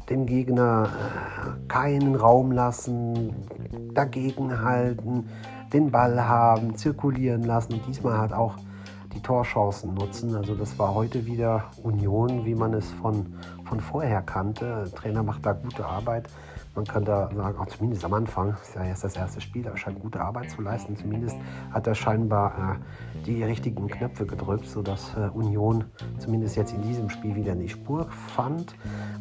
dem 0.09 0.25
Gegner 0.25 0.89
äh, 0.89 1.67
keinen 1.67 2.15
Raum 2.15 2.51
lassen, 2.51 3.33
dagegenhalten, 3.93 5.29
den 5.75 5.91
Ball 5.91 6.25
haben, 6.25 6.75
zirkulieren 6.75 7.43
lassen. 7.43 7.81
Diesmal 7.87 8.17
hat 8.17 8.31
auch 8.31 8.55
die 9.15 9.21
Torchancen 9.21 9.93
nutzen. 9.93 10.35
Also 10.35 10.53
das 10.53 10.77
war 10.77 10.93
heute 10.93 11.25
wieder 11.25 11.71
Union, 11.81 12.45
wie 12.45 12.53
man 12.53 12.73
es 12.73 12.91
von, 12.91 13.33
von 13.63 13.79
vorher 13.79 14.21
kannte. 14.21 14.83
Der 14.85 14.91
Trainer 14.91 15.23
macht 15.23 15.45
da 15.45 15.53
gute 15.53 15.85
Arbeit. 15.85 16.27
Man 16.75 16.83
kann 16.83 17.05
da 17.05 17.29
sagen, 17.33 17.57
auch 17.57 17.67
zumindest 17.67 18.03
am 18.03 18.13
Anfang, 18.13 18.53
ist 18.61 18.75
ja 18.75 18.83
erst 18.83 19.05
das 19.05 19.15
erste 19.15 19.39
Spiel, 19.39 19.65
er 19.65 19.77
scheint 19.77 20.01
gute 20.01 20.19
Arbeit 20.19 20.51
zu 20.51 20.61
leisten. 20.61 20.97
Zumindest 20.97 21.37
hat 21.71 21.87
er 21.87 21.95
scheinbar 21.95 22.79
äh, 23.15 23.21
die 23.25 23.41
richtigen 23.45 23.87
Knöpfe 23.87 24.25
gedrückt, 24.25 24.67
sodass 24.67 25.15
äh, 25.15 25.29
Union 25.29 25.85
zumindest 26.17 26.57
jetzt 26.57 26.73
in 26.73 26.81
diesem 26.81 27.09
Spiel 27.09 27.33
wieder 27.35 27.53
in 27.53 27.61
die 27.61 27.69
Spur 27.69 28.07
fand. 28.35 28.75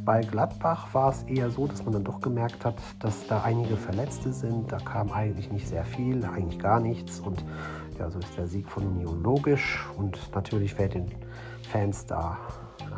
Bei 0.04 0.20
Gladbach 0.22 0.92
war 0.94 1.10
es 1.10 1.22
eher 1.22 1.48
so, 1.48 1.68
dass 1.68 1.84
man 1.84 1.92
dann 1.92 2.02
doch 2.02 2.20
gemerkt 2.20 2.64
hat, 2.64 2.74
dass 2.98 3.24
da 3.28 3.42
einige 3.44 3.76
Verletzte 3.76 4.32
sind. 4.32 4.72
Da 4.72 4.78
kam 4.78 5.12
eigentlich 5.12 5.52
nicht 5.52 5.68
sehr 5.68 5.84
viel, 5.84 6.24
eigentlich 6.24 6.58
gar 6.58 6.80
nichts. 6.80 7.20
Und 7.20 7.44
ja, 7.98 8.10
so 8.10 8.18
ist 8.18 8.36
der 8.36 8.46
Sieg 8.46 8.68
von 8.68 8.86
Union 8.86 9.22
logisch. 9.22 9.84
Und 9.96 10.18
natürlich 10.34 10.74
fällt 10.74 10.94
den 10.94 11.10
Fans 11.70 12.06
da 12.06 12.38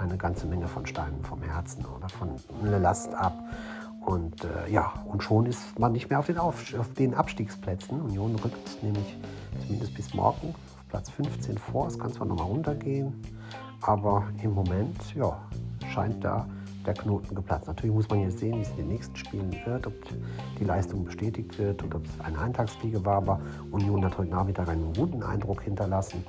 eine 0.00 0.16
ganze 0.16 0.46
Menge 0.46 0.68
von 0.68 0.86
Steinen 0.86 1.22
vom 1.24 1.42
Herzen 1.42 1.84
oder 1.84 2.08
von 2.08 2.36
einer 2.62 2.78
Last 2.78 3.14
ab. 3.14 3.34
Und 4.04 4.44
äh, 4.44 4.70
ja, 4.70 4.92
und 5.06 5.22
schon 5.22 5.46
ist 5.46 5.78
man 5.78 5.92
nicht 5.92 6.10
mehr 6.10 6.20
auf 6.20 6.26
den, 6.26 6.38
auf, 6.38 6.78
auf 6.78 6.92
den 6.94 7.14
Abstiegsplätzen. 7.14 8.00
Union 8.00 8.36
rückt 8.36 8.82
nämlich 8.82 9.16
zumindest 9.62 9.94
bis 9.94 10.14
morgen 10.14 10.54
auf 10.76 10.88
Platz 10.88 11.10
15 11.10 11.58
vor. 11.58 11.88
Es 11.88 11.98
kann 11.98 12.12
zwar 12.12 12.26
nochmal 12.26 12.46
runtergehen, 12.46 13.20
aber 13.80 14.28
im 14.42 14.54
Moment 14.54 15.14
ja, 15.14 15.40
scheint 15.92 16.24
da 16.24 16.46
der 16.86 16.94
Knoten 16.94 17.34
geplatzt. 17.34 17.66
Natürlich 17.66 17.94
muss 17.94 18.08
man 18.08 18.20
jetzt 18.20 18.38
sehen, 18.38 18.56
wie 18.56 18.62
es 18.62 18.70
in 18.70 18.76
den 18.76 18.88
nächsten 18.88 19.16
Spielen 19.16 19.54
wird, 19.64 19.86
ob 19.86 19.94
die 20.58 20.64
Leistung 20.64 21.04
bestätigt 21.04 21.58
wird 21.58 21.82
oder 21.84 21.96
ob 21.96 22.04
es 22.04 22.20
eine 22.20 22.38
Eintagsfliege 22.38 23.04
war. 23.04 23.16
Aber 23.16 23.40
Union 23.70 24.04
hat 24.04 24.16
heute 24.18 24.30
Nachmittag 24.30 24.68
einen 24.68 24.92
guten 24.92 25.22
Eindruck 25.22 25.62
hinterlassen 25.62 26.24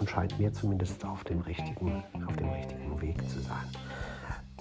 und 0.00 0.08
scheint 0.08 0.38
mir 0.38 0.52
zumindest 0.52 1.04
auf 1.04 1.24
dem 1.24 1.40
richtigen, 1.40 2.02
auf 2.26 2.36
dem 2.36 2.48
richtigen 2.48 3.00
Weg 3.00 3.16
zu 3.28 3.40
sein. 3.40 3.66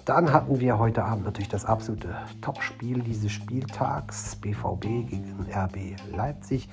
Dann 0.06 0.34
hatten 0.34 0.60
wir 0.60 0.80
heute 0.80 1.04
Abend 1.04 1.26
natürlich 1.26 1.50
das 1.50 1.64
absolute 1.64 2.16
Topspiel 2.42 3.02
dieses 3.02 3.32
Spieltags, 3.32 4.36
BVB 4.38 4.82
gegen 5.08 5.46
RB 5.54 5.96
Leipzig. 6.12 6.70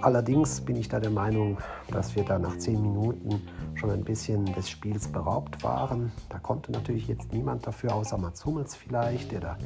Allerdings 0.00 0.60
bin 0.60 0.76
ich 0.76 0.88
da 0.88 1.00
der 1.00 1.10
Meinung, 1.10 1.58
dass 1.90 2.14
wir 2.14 2.22
da 2.22 2.38
nach 2.38 2.56
zehn 2.58 2.80
Minuten 2.80 3.42
schon 3.74 3.90
ein 3.90 4.04
bisschen 4.04 4.44
des 4.54 4.70
Spiels 4.70 5.08
beraubt 5.08 5.64
waren. 5.64 6.12
Da 6.28 6.38
konnte 6.38 6.70
natürlich 6.70 7.08
jetzt 7.08 7.32
niemand 7.32 7.66
dafür, 7.66 7.94
außer 7.94 8.16
Mats 8.16 8.44
Hummels 8.44 8.76
vielleicht, 8.76 9.32
der 9.32 9.40
da 9.40 9.58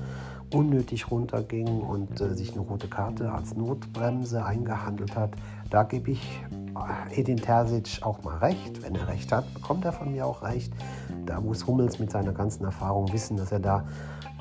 unnötig 0.54 1.10
runterging 1.10 1.68
und 1.82 2.18
äh, 2.20 2.34
sich 2.34 2.52
eine 2.52 2.60
rote 2.60 2.88
Karte 2.88 3.30
als 3.30 3.54
Notbremse 3.54 4.44
eingehandelt 4.44 5.16
hat. 5.16 5.32
Da 5.68 5.82
gebe 5.82 6.12
ich 6.12 6.40
Edin 7.14 7.36
Terzic 7.36 8.00
auch 8.02 8.22
mal 8.22 8.38
recht. 8.38 8.82
Wenn 8.82 8.94
er 8.94 9.08
recht 9.08 9.32
hat, 9.32 9.52
bekommt 9.54 9.84
er 9.84 9.92
von 9.92 10.12
mir 10.12 10.26
auch 10.26 10.42
recht. 10.42 10.72
Da 11.26 11.40
muss 11.40 11.66
Hummels 11.66 11.98
mit 11.98 12.10
seiner 12.10 12.32
ganzen 12.32 12.64
Erfahrung 12.64 13.12
wissen, 13.12 13.36
dass 13.36 13.52
er 13.52 13.60
da 13.60 13.84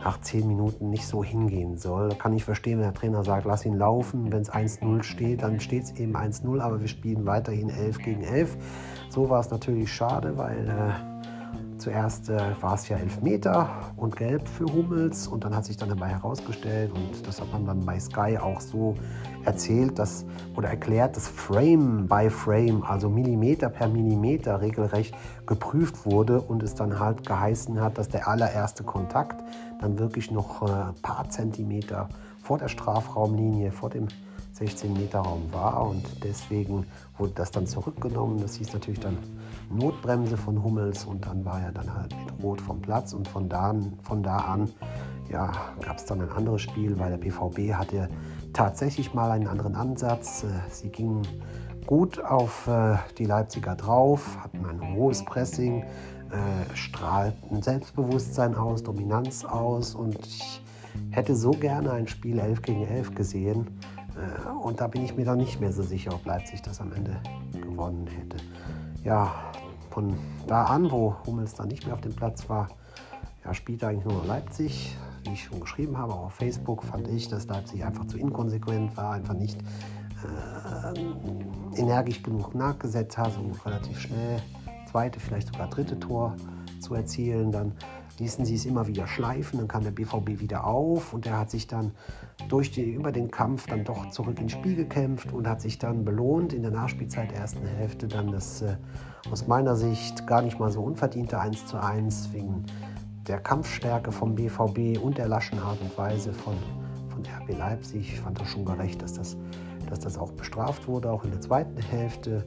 nach 0.04 0.20
zehn 0.22 0.48
Minuten 0.48 0.90
nicht 0.90 1.06
so 1.06 1.24
hingehen 1.24 1.78
soll. 1.78 2.10
Kann 2.16 2.34
ich 2.34 2.44
verstehen, 2.44 2.80
wenn 2.80 2.86
der 2.86 2.94
Trainer 2.94 3.24
sagt, 3.24 3.46
lass 3.46 3.66
ihn 3.66 3.78
laufen. 3.78 4.32
Wenn 4.32 4.42
es 4.42 4.52
1-0 4.52 5.04
steht, 5.04 5.44
dann 5.44 5.60
steht 5.60 5.84
es 5.84 5.92
eben 5.92 6.16
1-0, 6.16 6.60
aber 6.60 6.82
wir 6.82 6.88
spielen 6.88 7.26
weiterhin 7.26 7.70
11 7.70 7.98
gegen 8.00 8.24
11. 8.24 8.58
So 9.10 9.30
war 9.30 9.40
es 9.40 9.52
natürlich 9.52 9.92
schade, 9.94 10.38
weil 10.38 10.68
äh, 10.70 11.11
Zuerst 11.82 12.30
äh, 12.30 12.38
war 12.62 12.76
es 12.76 12.88
ja 12.90 12.98
Elfmeter 12.98 13.68
und 13.98 14.16
Gelb 14.16 14.48
für 14.48 14.66
Hummels 14.66 15.28
und 15.28 15.44
dann 15.44 15.56
hat 15.56 15.66
sich 15.66 15.78
dann 15.78 15.90
dabei 15.90 16.10
herausgestellt 16.10 16.92
und 16.94 17.26
das 17.26 17.42
hat 17.42 17.52
man 17.52 17.66
dann 17.66 17.84
bei 17.84 18.00
Sky 18.00 18.38
auch 18.38 18.62
so 18.62 18.96
erzählt 19.46 19.98
dass, 19.98 20.24
oder 20.56 20.70
erklärt, 20.70 21.18
dass 21.18 21.28
Frame 21.28 22.08
by 22.08 22.30
Frame, 22.30 22.84
also 22.84 23.10
Millimeter 23.10 23.68
per 23.70 23.88
Millimeter 23.88 24.62
regelrecht 24.62 25.16
geprüft 25.48 26.06
wurde 26.06 26.40
und 26.40 26.62
es 26.62 26.76
dann 26.76 27.00
halt 27.00 27.26
geheißen 27.26 27.82
hat, 27.82 27.98
dass 27.98 28.10
der 28.10 28.28
allererste 28.28 28.84
Kontakt 28.84 29.44
dann 29.80 29.98
wirklich 29.98 30.30
noch 30.30 30.62
ein 30.62 30.92
äh, 30.92 30.94
paar 31.02 31.30
Zentimeter 31.30 32.10
vor 32.44 32.60
der 32.60 32.68
Strafraumlinie, 32.68 33.72
vor 33.72 33.90
dem 33.90 34.08
16-Meter-Raum 34.62 35.51
war 35.51 35.89
und 35.89 36.03
deswegen 36.24 36.86
wurde 37.18 37.34
das 37.36 37.51
dann 37.51 37.68
zurückgenommen. 37.68 38.39
Das 38.41 38.56
hieß 38.56 38.74
natürlich 38.74 39.00
dann 39.00 39.18
Notbremse 39.70 40.38
von 40.38 40.63
Hummels 40.63 41.06
und 41.06 41.25
dann 41.25 41.44
war 41.46 41.62
er 41.62 41.72
dann 41.72 41.94
halt 41.94 42.15
mit 42.18 42.44
Rot 42.44 42.62
vom 42.62 42.82
Platz 42.82 43.13
und 43.13 43.27
von 43.27 43.50
da, 43.50 43.74
von 44.03 44.24
da 44.24 44.38
an 44.38 44.70
ja, 45.32 45.51
gab 45.82 45.98
es 45.98 46.06
dann 46.06 46.22
ein 46.22 46.30
anderes 46.30 46.62
Spiel, 46.62 47.00
weil 47.00 47.12
der 47.12 47.18
BVB 47.18 47.74
hatte 47.74 48.10
tatsächlich 48.53 49.13
mal 49.13 49.32
einen 49.32 49.48
anderen 49.48 49.75
Ansatz. 49.75 50.44
Äh, 50.44 50.48
sie 50.70 50.89
gingen 50.89 51.22
gut 51.86 52.24
auf 52.24 52.68
äh, 52.68 52.98
die 53.18 53.25
Leipziger 53.25 53.75
drauf, 53.75 54.38
hatten 54.44 54.65
ein 54.65 54.96
hohes 54.96 55.24
Pressing, 55.24 55.84
äh, 55.84 56.75
strahlten 56.75 57.62
Selbstbewusstsein 57.62 58.56
aus, 58.56 58.84
Dominanz 58.84 59.46
aus 59.46 59.96
und 59.96 60.18
ich 60.25 60.62
hätte 61.12 61.36
so 61.36 61.51
gerne 61.51 61.91
ein 61.91 62.08
Spiel 62.08 62.39
11 62.39 62.62
gegen 62.62 62.86
11 62.86 63.15
gesehen. 63.15 63.68
Und 64.63 64.80
da 64.80 64.88
bin 64.88 65.03
ich 65.03 65.15
mir 65.15 65.25
dann 65.25 65.38
nicht 65.38 65.60
mehr 65.60 65.72
so 65.72 65.84
sicher, 65.84 66.13
ob 66.13 66.25
Leipzig 66.25 66.62
das 66.62 66.82
am 66.82 66.91
Ende 66.94 67.22
gewonnen 67.53 68.08
hätte. 68.08 68.38
Ja, 69.03 69.32
von 69.89 70.15
da 70.48 70.65
an, 70.65 70.91
wo 70.91 71.15
Hummels 71.25 71.53
dann 71.53 71.68
nicht 71.68 71.86
mehr 71.86 71.96
auf 71.96 72.01
dem 72.01 72.15
Platz 72.15 72.48
war, 72.50 72.68
ja, 73.44 73.53
spielte 73.53 73.88
eigentlich 73.88 74.06
nur 74.06 74.24
Leipzig. 74.25 74.96
Wie 75.24 75.34
ich 75.34 75.44
schon 75.44 75.60
geschrieben 75.60 75.98
habe, 75.98 76.13
auch 76.13 76.25
auf 76.25 76.34
Facebook 76.34 76.84
fand 76.84 77.08
ich, 77.08 77.27
dass 77.27 77.48
Leipzig 77.48 77.84
einfach 77.84 78.06
zu 78.06 78.18
inkonsequent 78.18 78.96
war, 78.98 79.13
einfach 79.13 79.34
nicht 79.34 79.60
äh, 80.24 81.80
energisch 81.80 82.24
genug 82.24 82.56
nachgesetzt 82.56 83.18
hat, 83.18 83.38
um 83.38 83.51
relativ 83.65 84.00
schnell 84.00 84.41
zweite, 84.89 85.20
vielleicht 85.20 85.48
sogar 85.48 85.68
dritte 85.70 86.00
Tor 86.00 86.36
zu 86.80 86.96
erzielen. 86.96 87.51
Dann 87.51 87.74
ließen 88.20 88.46
sie 88.46 88.56
es 88.56 88.65
immer 88.65 88.88
wieder 88.88 89.08
schleifen, 89.08 89.60
dann 89.60 89.68
kam 89.68 89.84
der 89.84 89.91
BVB 89.91 90.39
wieder 90.39 90.65
auf 90.65 91.13
und 91.13 91.25
er 91.25 91.39
hat 91.39 91.50
sich 91.50 91.68
dann 91.68 91.91
durch 92.48 92.72
die, 92.72 92.91
über 92.91 93.12
den 93.12 93.32
Kampf 93.32 93.68
dann 93.68 93.84
doch 93.84 94.10
zurück 94.10 94.39
ins 94.39 94.51
Spiel 94.51 94.75
gekämpft 94.75 95.32
und 95.32 95.48
hat 95.48 95.62
sich 95.62 95.77
dann 95.80 96.06
belohnt 96.06 96.53
in 96.53 96.62
der 96.62 96.72
Nachspielzeit 96.72 97.32
der 97.32 97.39
ersten 97.39 97.65
Hälfte 97.65 98.08
dann 98.08 98.32
das 98.32 98.62
äh, 98.62 98.75
aus 99.30 99.48
meiner 99.48 99.75
Sicht 99.75 100.25
gar 100.27 100.41
nicht 100.41 100.60
mal 100.60 100.72
so 100.72 100.82
unverdiente 100.82 101.39
1 101.39 101.65
zu 101.68 101.82
1 101.82 102.34
wegen 102.34 102.65
der 103.27 103.39
Kampfstärke 103.39 104.12
vom 104.12 104.36
BVB 104.36 105.01
und 105.01 105.18
der 105.18 105.27
laschen 105.27 105.60
Art 105.60 105.80
und 105.82 105.96
Weise 105.98 106.34
von, 106.34 106.56
von 107.10 107.22
RB 107.22 107.58
Leipzig. 107.58 108.13
Ich 108.13 108.20
fand 108.20 108.39
das 108.39 108.50
schon 108.50 108.65
gerecht, 108.65 109.01
dass 109.01 109.13
das, 109.13 109.38
dass 109.89 110.00
das 110.00 110.18
auch 110.18 110.32
bestraft 110.32 110.88
wurde, 110.88 111.12
auch 111.12 111.24
in 111.24 111.32
der 111.32 111.41
zweiten 111.41 111.80
Hälfte. 111.82 112.46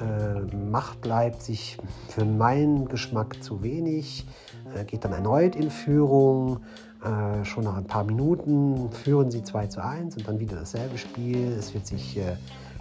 Äh, 0.00 0.54
macht 0.54 1.06
Leipzig 1.06 1.78
für 2.08 2.24
meinen 2.24 2.86
Geschmack 2.86 3.42
zu 3.42 3.62
wenig, 3.62 4.26
äh, 4.74 4.84
geht 4.84 5.04
dann 5.04 5.12
erneut 5.12 5.56
in 5.56 5.70
Führung. 5.70 6.60
Äh, 7.02 7.44
schon 7.44 7.64
nach 7.64 7.76
ein 7.76 7.86
paar 7.86 8.04
Minuten 8.04 8.90
führen 8.90 9.30
sie 9.30 9.42
2 9.42 9.66
zu 9.68 9.82
1 9.82 10.16
und 10.16 10.28
dann 10.28 10.38
wieder 10.38 10.56
dasselbe 10.56 10.98
Spiel. 10.98 11.52
Es 11.58 11.72
wird 11.72 11.86
sich 11.86 12.18
äh, 12.18 12.36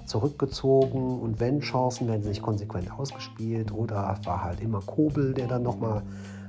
zurückgezogen 0.05 1.19
und 1.19 1.39
wenn 1.39 1.59
Chancen 1.59 2.07
werden 2.07 2.23
sie 2.23 2.29
nicht 2.29 2.41
konsequent 2.41 2.91
ausgespielt 2.91 3.71
oder 3.71 4.17
war 4.23 4.43
halt 4.43 4.61
immer 4.61 4.81
Kobel, 4.81 5.33
der 5.33 5.47
dann 5.47 5.63
nochmal 5.63 6.03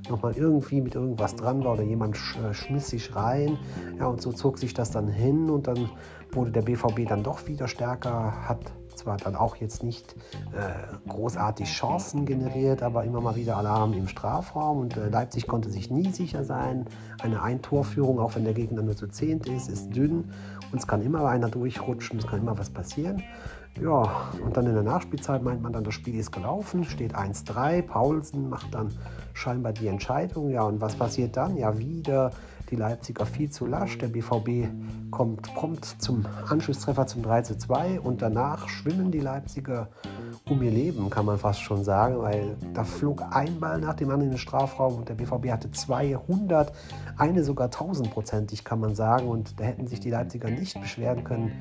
noch 0.08 0.22
mal 0.22 0.36
irgendwie 0.36 0.80
mit 0.80 0.94
irgendwas 0.94 1.34
dran 1.34 1.64
war 1.64 1.72
oder 1.72 1.82
jemand 1.82 2.16
sch 2.16 2.36
äh, 2.36 2.54
schmiss 2.54 2.88
sich 2.88 3.14
rein. 3.16 3.58
Ja, 3.98 4.06
und 4.06 4.20
so 4.20 4.32
zog 4.32 4.58
sich 4.58 4.74
das 4.74 4.90
dann 4.90 5.08
hin 5.08 5.50
und 5.50 5.66
dann 5.66 5.90
wurde 6.32 6.52
der 6.52 6.62
BVB 6.62 7.08
dann 7.08 7.22
doch 7.22 7.46
wieder 7.46 7.66
stärker, 7.66 8.48
hat 8.48 8.60
zwar 8.96 9.16
dann 9.16 9.36
auch 9.36 9.56
jetzt 9.56 9.82
nicht 9.82 10.14
äh, 10.52 11.08
großartig 11.08 11.68
Chancen 11.68 12.26
generiert, 12.26 12.82
aber 12.82 13.04
immer 13.04 13.20
mal 13.20 13.36
wieder 13.36 13.56
Alarm 13.56 13.92
im 13.92 14.08
Strafraum 14.08 14.80
und 14.80 14.96
äh, 14.96 15.08
Leipzig 15.08 15.46
konnte 15.46 15.70
sich 15.70 15.90
nie 15.90 16.10
sicher 16.10 16.44
sein. 16.44 16.86
Eine 17.20 17.42
Eintorführung, 17.42 18.18
auch 18.18 18.34
wenn 18.34 18.44
der 18.44 18.54
Gegner 18.54 18.82
nur 18.82 18.96
zu 18.96 19.06
zehnt 19.08 19.48
ist, 19.48 19.68
ist 19.68 19.94
dünn 19.94 20.32
und 20.72 20.78
es 20.78 20.86
kann 20.86 21.02
immer 21.02 21.26
einer 21.26 21.48
durchrutschen, 21.48 22.18
es 22.18 22.26
kann 22.26 22.40
immer 22.40 22.58
was 22.58 22.70
passieren. 22.70 23.22
Ja, 23.80 24.30
und 24.42 24.56
dann 24.56 24.66
in 24.66 24.72
der 24.72 24.82
Nachspielzeit 24.82 25.42
meint 25.42 25.60
man 25.60 25.72
dann, 25.72 25.84
das 25.84 25.92
Spiel 25.92 26.18
ist 26.18 26.32
gelaufen, 26.32 26.84
steht 26.84 27.14
1-3. 27.14 27.82
Paulsen 27.82 28.48
macht 28.48 28.72
dann 28.74 28.90
scheinbar 29.34 29.72
die 29.72 29.88
Entscheidung. 29.88 30.48
Ja, 30.48 30.62
und 30.62 30.80
was 30.80 30.96
passiert 30.96 31.36
dann? 31.36 31.58
Ja, 31.58 31.78
wieder 31.78 32.30
die 32.70 32.76
Leipziger 32.76 33.26
viel 33.26 33.50
zu 33.50 33.66
lasch. 33.66 33.98
Der 33.98 34.08
BVB 34.08 34.68
kommt 35.10 35.42
prompt 35.54 35.84
zum 35.84 36.24
Anschlusstreffer 36.48 37.06
zum 37.06 37.22
3-2 37.22 37.98
und 37.98 38.22
danach 38.22 38.68
schwimmen 38.68 39.10
die 39.10 39.20
Leipziger 39.20 39.88
um 40.48 40.62
ihr 40.62 40.70
Leben, 40.70 41.10
kann 41.10 41.26
man 41.26 41.38
fast 41.38 41.60
schon 41.60 41.82
sagen, 41.84 42.22
weil 42.22 42.56
da 42.72 42.84
flog 42.84 43.22
ein 43.30 43.58
Ball 43.58 43.78
nach 43.80 43.94
dem 43.94 44.10
anderen 44.10 44.30
in 44.30 44.36
den 44.36 44.38
Strafraum 44.38 44.96
und 44.96 45.08
der 45.08 45.14
BVB 45.14 45.50
hatte 45.50 45.70
200, 45.70 46.72
eine 47.16 47.42
sogar 47.44 47.70
tausendprozentig, 47.70 48.64
kann 48.64 48.80
man 48.80 48.94
sagen. 48.94 49.28
Und 49.28 49.58
da 49.58 49.64
hätten 49.64 49.86
sich 49.86 50.00
die 50.00 50.10
Leipziger 50.10 50.50
nicht 50.50 50.80
beschweren 50.80 51.24
können, 51.24 51.52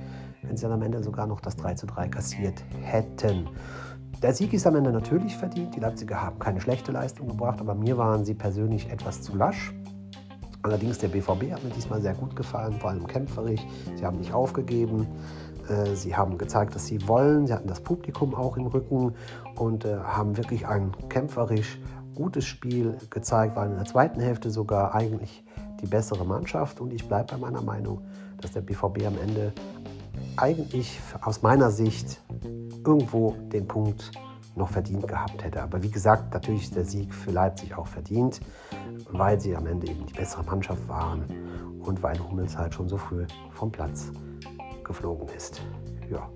wenn 0.44 0.58
sie 0.58 0.64
dann 0.64 0.74
am 0.74 0.82
Ende 0.82 1.02
sogar 1.04 1.28
noch 1.28 1.42
das 1.42 1.56
3 1.56 1.74
zu 1.76 1.88
3 1.88 2.10
kassiert 2.10 2.64
hätten. 2.82 3.50
Der 4.22 4.34
Sieg 4.34 4.54
ist 4.54 4.66
am 4.66 4.76
Ende 4.76 4.92
natürlich 4.92 5.36
verdient. 5.36 5.76
Die 5.76 5.80
Leipziger 5.80 6.22
haben 6.22 6.40
keine 6.40 6.62
schlechte 6.62 6.92
Leistung 6.92 7.28
gebracht, 7.28 7.60
aber 7.60 7.76
mir 7.76 7.98
waren 7.98 8.24
sie 8.24 8.34
persönlich 8.34 8.90
etwas 8.90 9.22
zu 9.22 9.36
lasch. 9.36 9.74
Allerdings 10.66 10.98
der 10.98 11.10
BVB 11.10 11.52
hat 11.52 11.64
mir 11.64 11.70
diesmal 11.76 12.02
sehr 12.02 12.16
gut 12.16 12.36
gefallen, 12.36 12.80
vor 12.80 12.90
allem 12.90 13.06
kämpferisch. 13.06 13.62
Sie 13.96 14.04
haben 14.04 14.18
nicht 14.18 14.34
aufgegeben. 14.34 15.06
Äh, 15.70 15.94
sie 15.94 16.16
haben 16.16 16.40
gezeigt, 16.40 16.74
dass 16.74 16.88
sie 16.88 17.08
wollen. 17.08 17.46
Sie 17.46 17.54
hatten 17.54 17.68
das 17.68 17.82
Publikum 17.82 18.34
auch 18.34 18.58
im 18.58 18.66
Rücken 18.66 19.14
und 19.58 19.86
äh, 19.86 19.96
haben 19.96 20.36
wirklich 20.38 20.66
ein 20.66 20.92
kämpferisch 21.08 21.80
gutes 22.16 22.46
Spiel 22.46 22.98
gezeigt, 23.12 23.56
waren 23.56 23.74
in 23.74 23.78
der 23.78 23.86
zweiten 23.86 24.20
Hälfte 24.20 24.50
sogar 24.50 24.96
eigentlich 24.96 25.44
die 25.82 25.86
bessere 25.86 26.26
Mannschaft. 26.26 26.82
Und 26.82 26.94
ich 26.94 27.08
bleibe 27.08 27.34
bei 27.34 27.38
meiner 27.38 27.62
Meinung, 27.62 28.02
dass 28.42 28.54
der 28.54 28.62
BVB 28.62 29.06
am 29.06 29.20
Ende 29.22 29.54
eigentlich 30.36 31.00
aus 31.22 31.44
meiner 31.44 31.70
Sicht 31.70 32.20
irgendwo 32.84 33.36
den 33.54 33.68
Punkt 33.68 34.10
noch 34.56 34.70
verdient 34.70 35.08
gehabt 35.08 35.44
hätte. 35.44 35.62
Aber 35.62 35.82
wie 35.84 35.92
gesagt, 35.92 36.34
natürlich 36.34 36.64
ist 36.64 36.76
der 36.76 36.86
Sieg 36.86 37.14
für 37.14 37.32
Leipzig 37.32 37.76
auch 37.78 37.88
verdient, 37.88 38.40
weil 39.12 39.40
sie 39.40 39.56
am 39.56 39.68
Ende 39.68 39.88
eben 39.88 40.06
die 40.06 40.14
bessere 40.14 40.44
Mannschaft 40.44 40.88
waren 40.88 41.26
und 41.80 42.02
weil 42.02 42.18
Hummels 42.20 42.58
halt 42.58 42.74
schon 42.74 42.88
so 42.88 42.98
früh 42.98 43.26
vom 43.52 43.72
Platz 43.72 44.12
geflogen 44.84 45.28
ist. 45.36 45.62
Ja. 46.10 46.30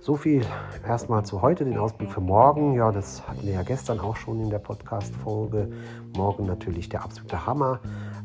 So 0.00 0.16
viel 0.16 0.44
erstmal 0.84 1.24
zu 1.24 1.42
heute, 1.42 1.64
den 1.64 1.78
Ausblick 1.78 2.10
für 2.10 2.20
morgen. 2.20 2.74
Ja, 2.74 2.90
das 2.90 3.26
hatten 3.28 3.46
wir 3.46 3.52
ja 3.52 3.62
gestern 3.62 4.00
auch 4.00 4.16
schon 4.16 4.40
in 4.40 4.50
der 4.50 4.58
Podcast-Folge. 4.58 5.70
Morgen 6.16 6.44
natürlich 6.44 6.88
der 6.88 7.04
absolute 7.04 7.46
Hammer. 7.46 7.78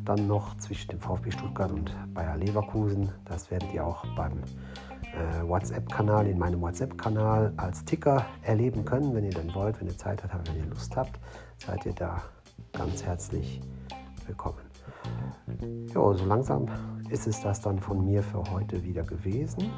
Dann 0.04 0.26
noch 0.26 0.58
zwischen 0.58 0.90
dem 0.90 1.00
VfB 1.00 1.30
Stuttgart 1.30 1.72
und 1.72 1.96
Bayer 2.16 2.36
Leverkusen. 2.38 3.12
Das 3.26 3.52
werdet 3.52 3.72
ihr 3.74 3.86
auch 3.86 4.04
beim 4.16 4.42
WhatsApp-Kanal, 5.44 6.28
in 6.28 6.38
meinem 6.38 6.62
WhatsApp-Kanal 6.62 7.54
als 7.58 7.86
Ticker 7.86 8.26
erleben 8.42 8.86
können, 8.86 9.14
wenn 9.16 9.24
ihr 9.24 9.34
denn 9.34 9.54
wollt, 9.56 9.80
wenn 9.80 9.88
ihr 9.88 9.98
Zeit 9.98 10.24
habt, 10.24 10.50
wenn 10.50 10.58
ihr 10.58 10.66
Lust 10.66 10.96
habt, 10.96 11.20
seid 11.58 11.86
ihr 11.86 11.94
da 11.94 12.22
ganz 12.74 13.04
herzlich 13.04 13.62
willkommen. 14.26 14.60
Ja, 15.88 16.14
so 16.14 16.26
langsam 16.26 16.68
ist 17.10 17.28
es 17.28 17.42
das 17.42 17.62
dann 17.62 17.80
von 17.80 18.06
mir 18.06 18.22
für 18.22 18.44
heute 18.52 18.84
wieder 18.84 19.04
gewesen. 19.04 19.70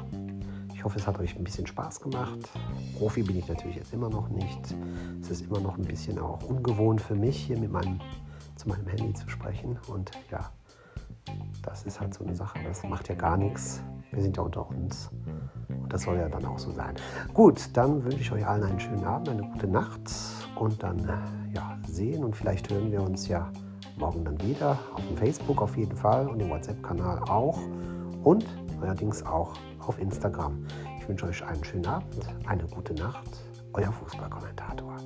Ich 0.74 0.84
hoffe, 0.84 0.98
es 0.98 1.06
hat 1.06 1.18
euch 1.18 1.36
ein 1.36 1.44
bisschen 1.44 1.66
Spaß 1.66 2.00
gemacht. 2.00 2.38
Profi 2.96 3.22
bin 3.22 3.36
ich 3.36 3.46
natürlich 3.48 3.76
jetzt 3.76 3.92
immer 3.92 4.08
noch 4.08 4.28
nicht. 4.30 4.74
Es 5.20 5.30
ist 5.30 5.42
immer 5.42 5.60
noch 5.60 5.76
ein 5.76 5.84
bisschen 5.84 6.18
auch 6.18 6.42
ungewohnt 6.42 7.00
für 7.00 7.14
mich, 7.14 7.36
hier 7.36 7.58
mit 7.58 7.70
meinem, 7.70 8.00
zu 8.56 8.68
meinem 8.68 8.86
Handy 8.86 9.12
zu 9.12 9.28
sprechen. 9.28 9.78
Und 9.88 10.10
ja, 10.30 10.50
das 11.62 11.84
ist 11.84 12.00
halt 12.00 12.14
so 12.14 12.24
eine 12.24 12.34
Sache. 12.34 12.58
Das 12.64 12.82
macht 12.82 13.08
ja 13.08 13.14
gar 13.14 13.36
nichts. 13.36 13.82
Wir 14.12 14.22
sind 14.22 14.36
ja 14.36 14.42
unter 14.42 14.68
uns. 14.68 15.10
Und 15.68 15.92
das 15.92 16.02
soll 16.02 16.16
ja 16.16 16.28
dann 16.28 16.44
auch 16.44 16.58
so 16.58 16.70
sein. 16.72 16.94
Gut, 17.32 17.70
dann 17.74 18.04
wünsche 18.04 18.20
ich 18.20 18.32
euch 18.32 18.46
allen 18.46 18.64
einen 18.64 18.80
schönen 18.80 19.04
Abend, 19.04 19.28
eine 19.28 19.42
gute 19.42 19.66
Nacht. 19.66 20.00
Und 20.56 20.82
dann 20.82 20.98
ja, 21.54 21.78
sehen 21.86 22.24
und 22.24 22.36
vielleicht 22.36 22.70
hören 22.70 22.92
wir 22.92 23.02
uns 23.02 23.28
ja 23.28 23.50
morgen 23.96 24.24
dann 24.24 24.40
wieder. 24.42 24.78
Auf 24.94 25.06
dem 25.06 25.16
Facebook 25.16 25.62
auf 25.62 25.76
jeden 25.76 25.96
Fall 25.96 26.28
und 26.28 26.40
im 26.40 26.50
WhatsApp-Kanal 26.50 27.20
auch. 27.20 27.58
Und 28.24 28.44
allerdings 28.80 29.24
auch 29.24 29.54
auf 29.86 29.98
Instagram. 29.98 30.66
Ich 30.98 31.08
wünsche 31.08 31.26
euch 31.26 31.44
einen 31.44 31.64
schönen 31.64 31.86
Abend, 31.86 32.26
eine 32.46 32.66
gute 32.66 32.94
Nacht. 32.94 33.28
Euer 33.72 33.92
Fußballkommentator. 33.92 34.96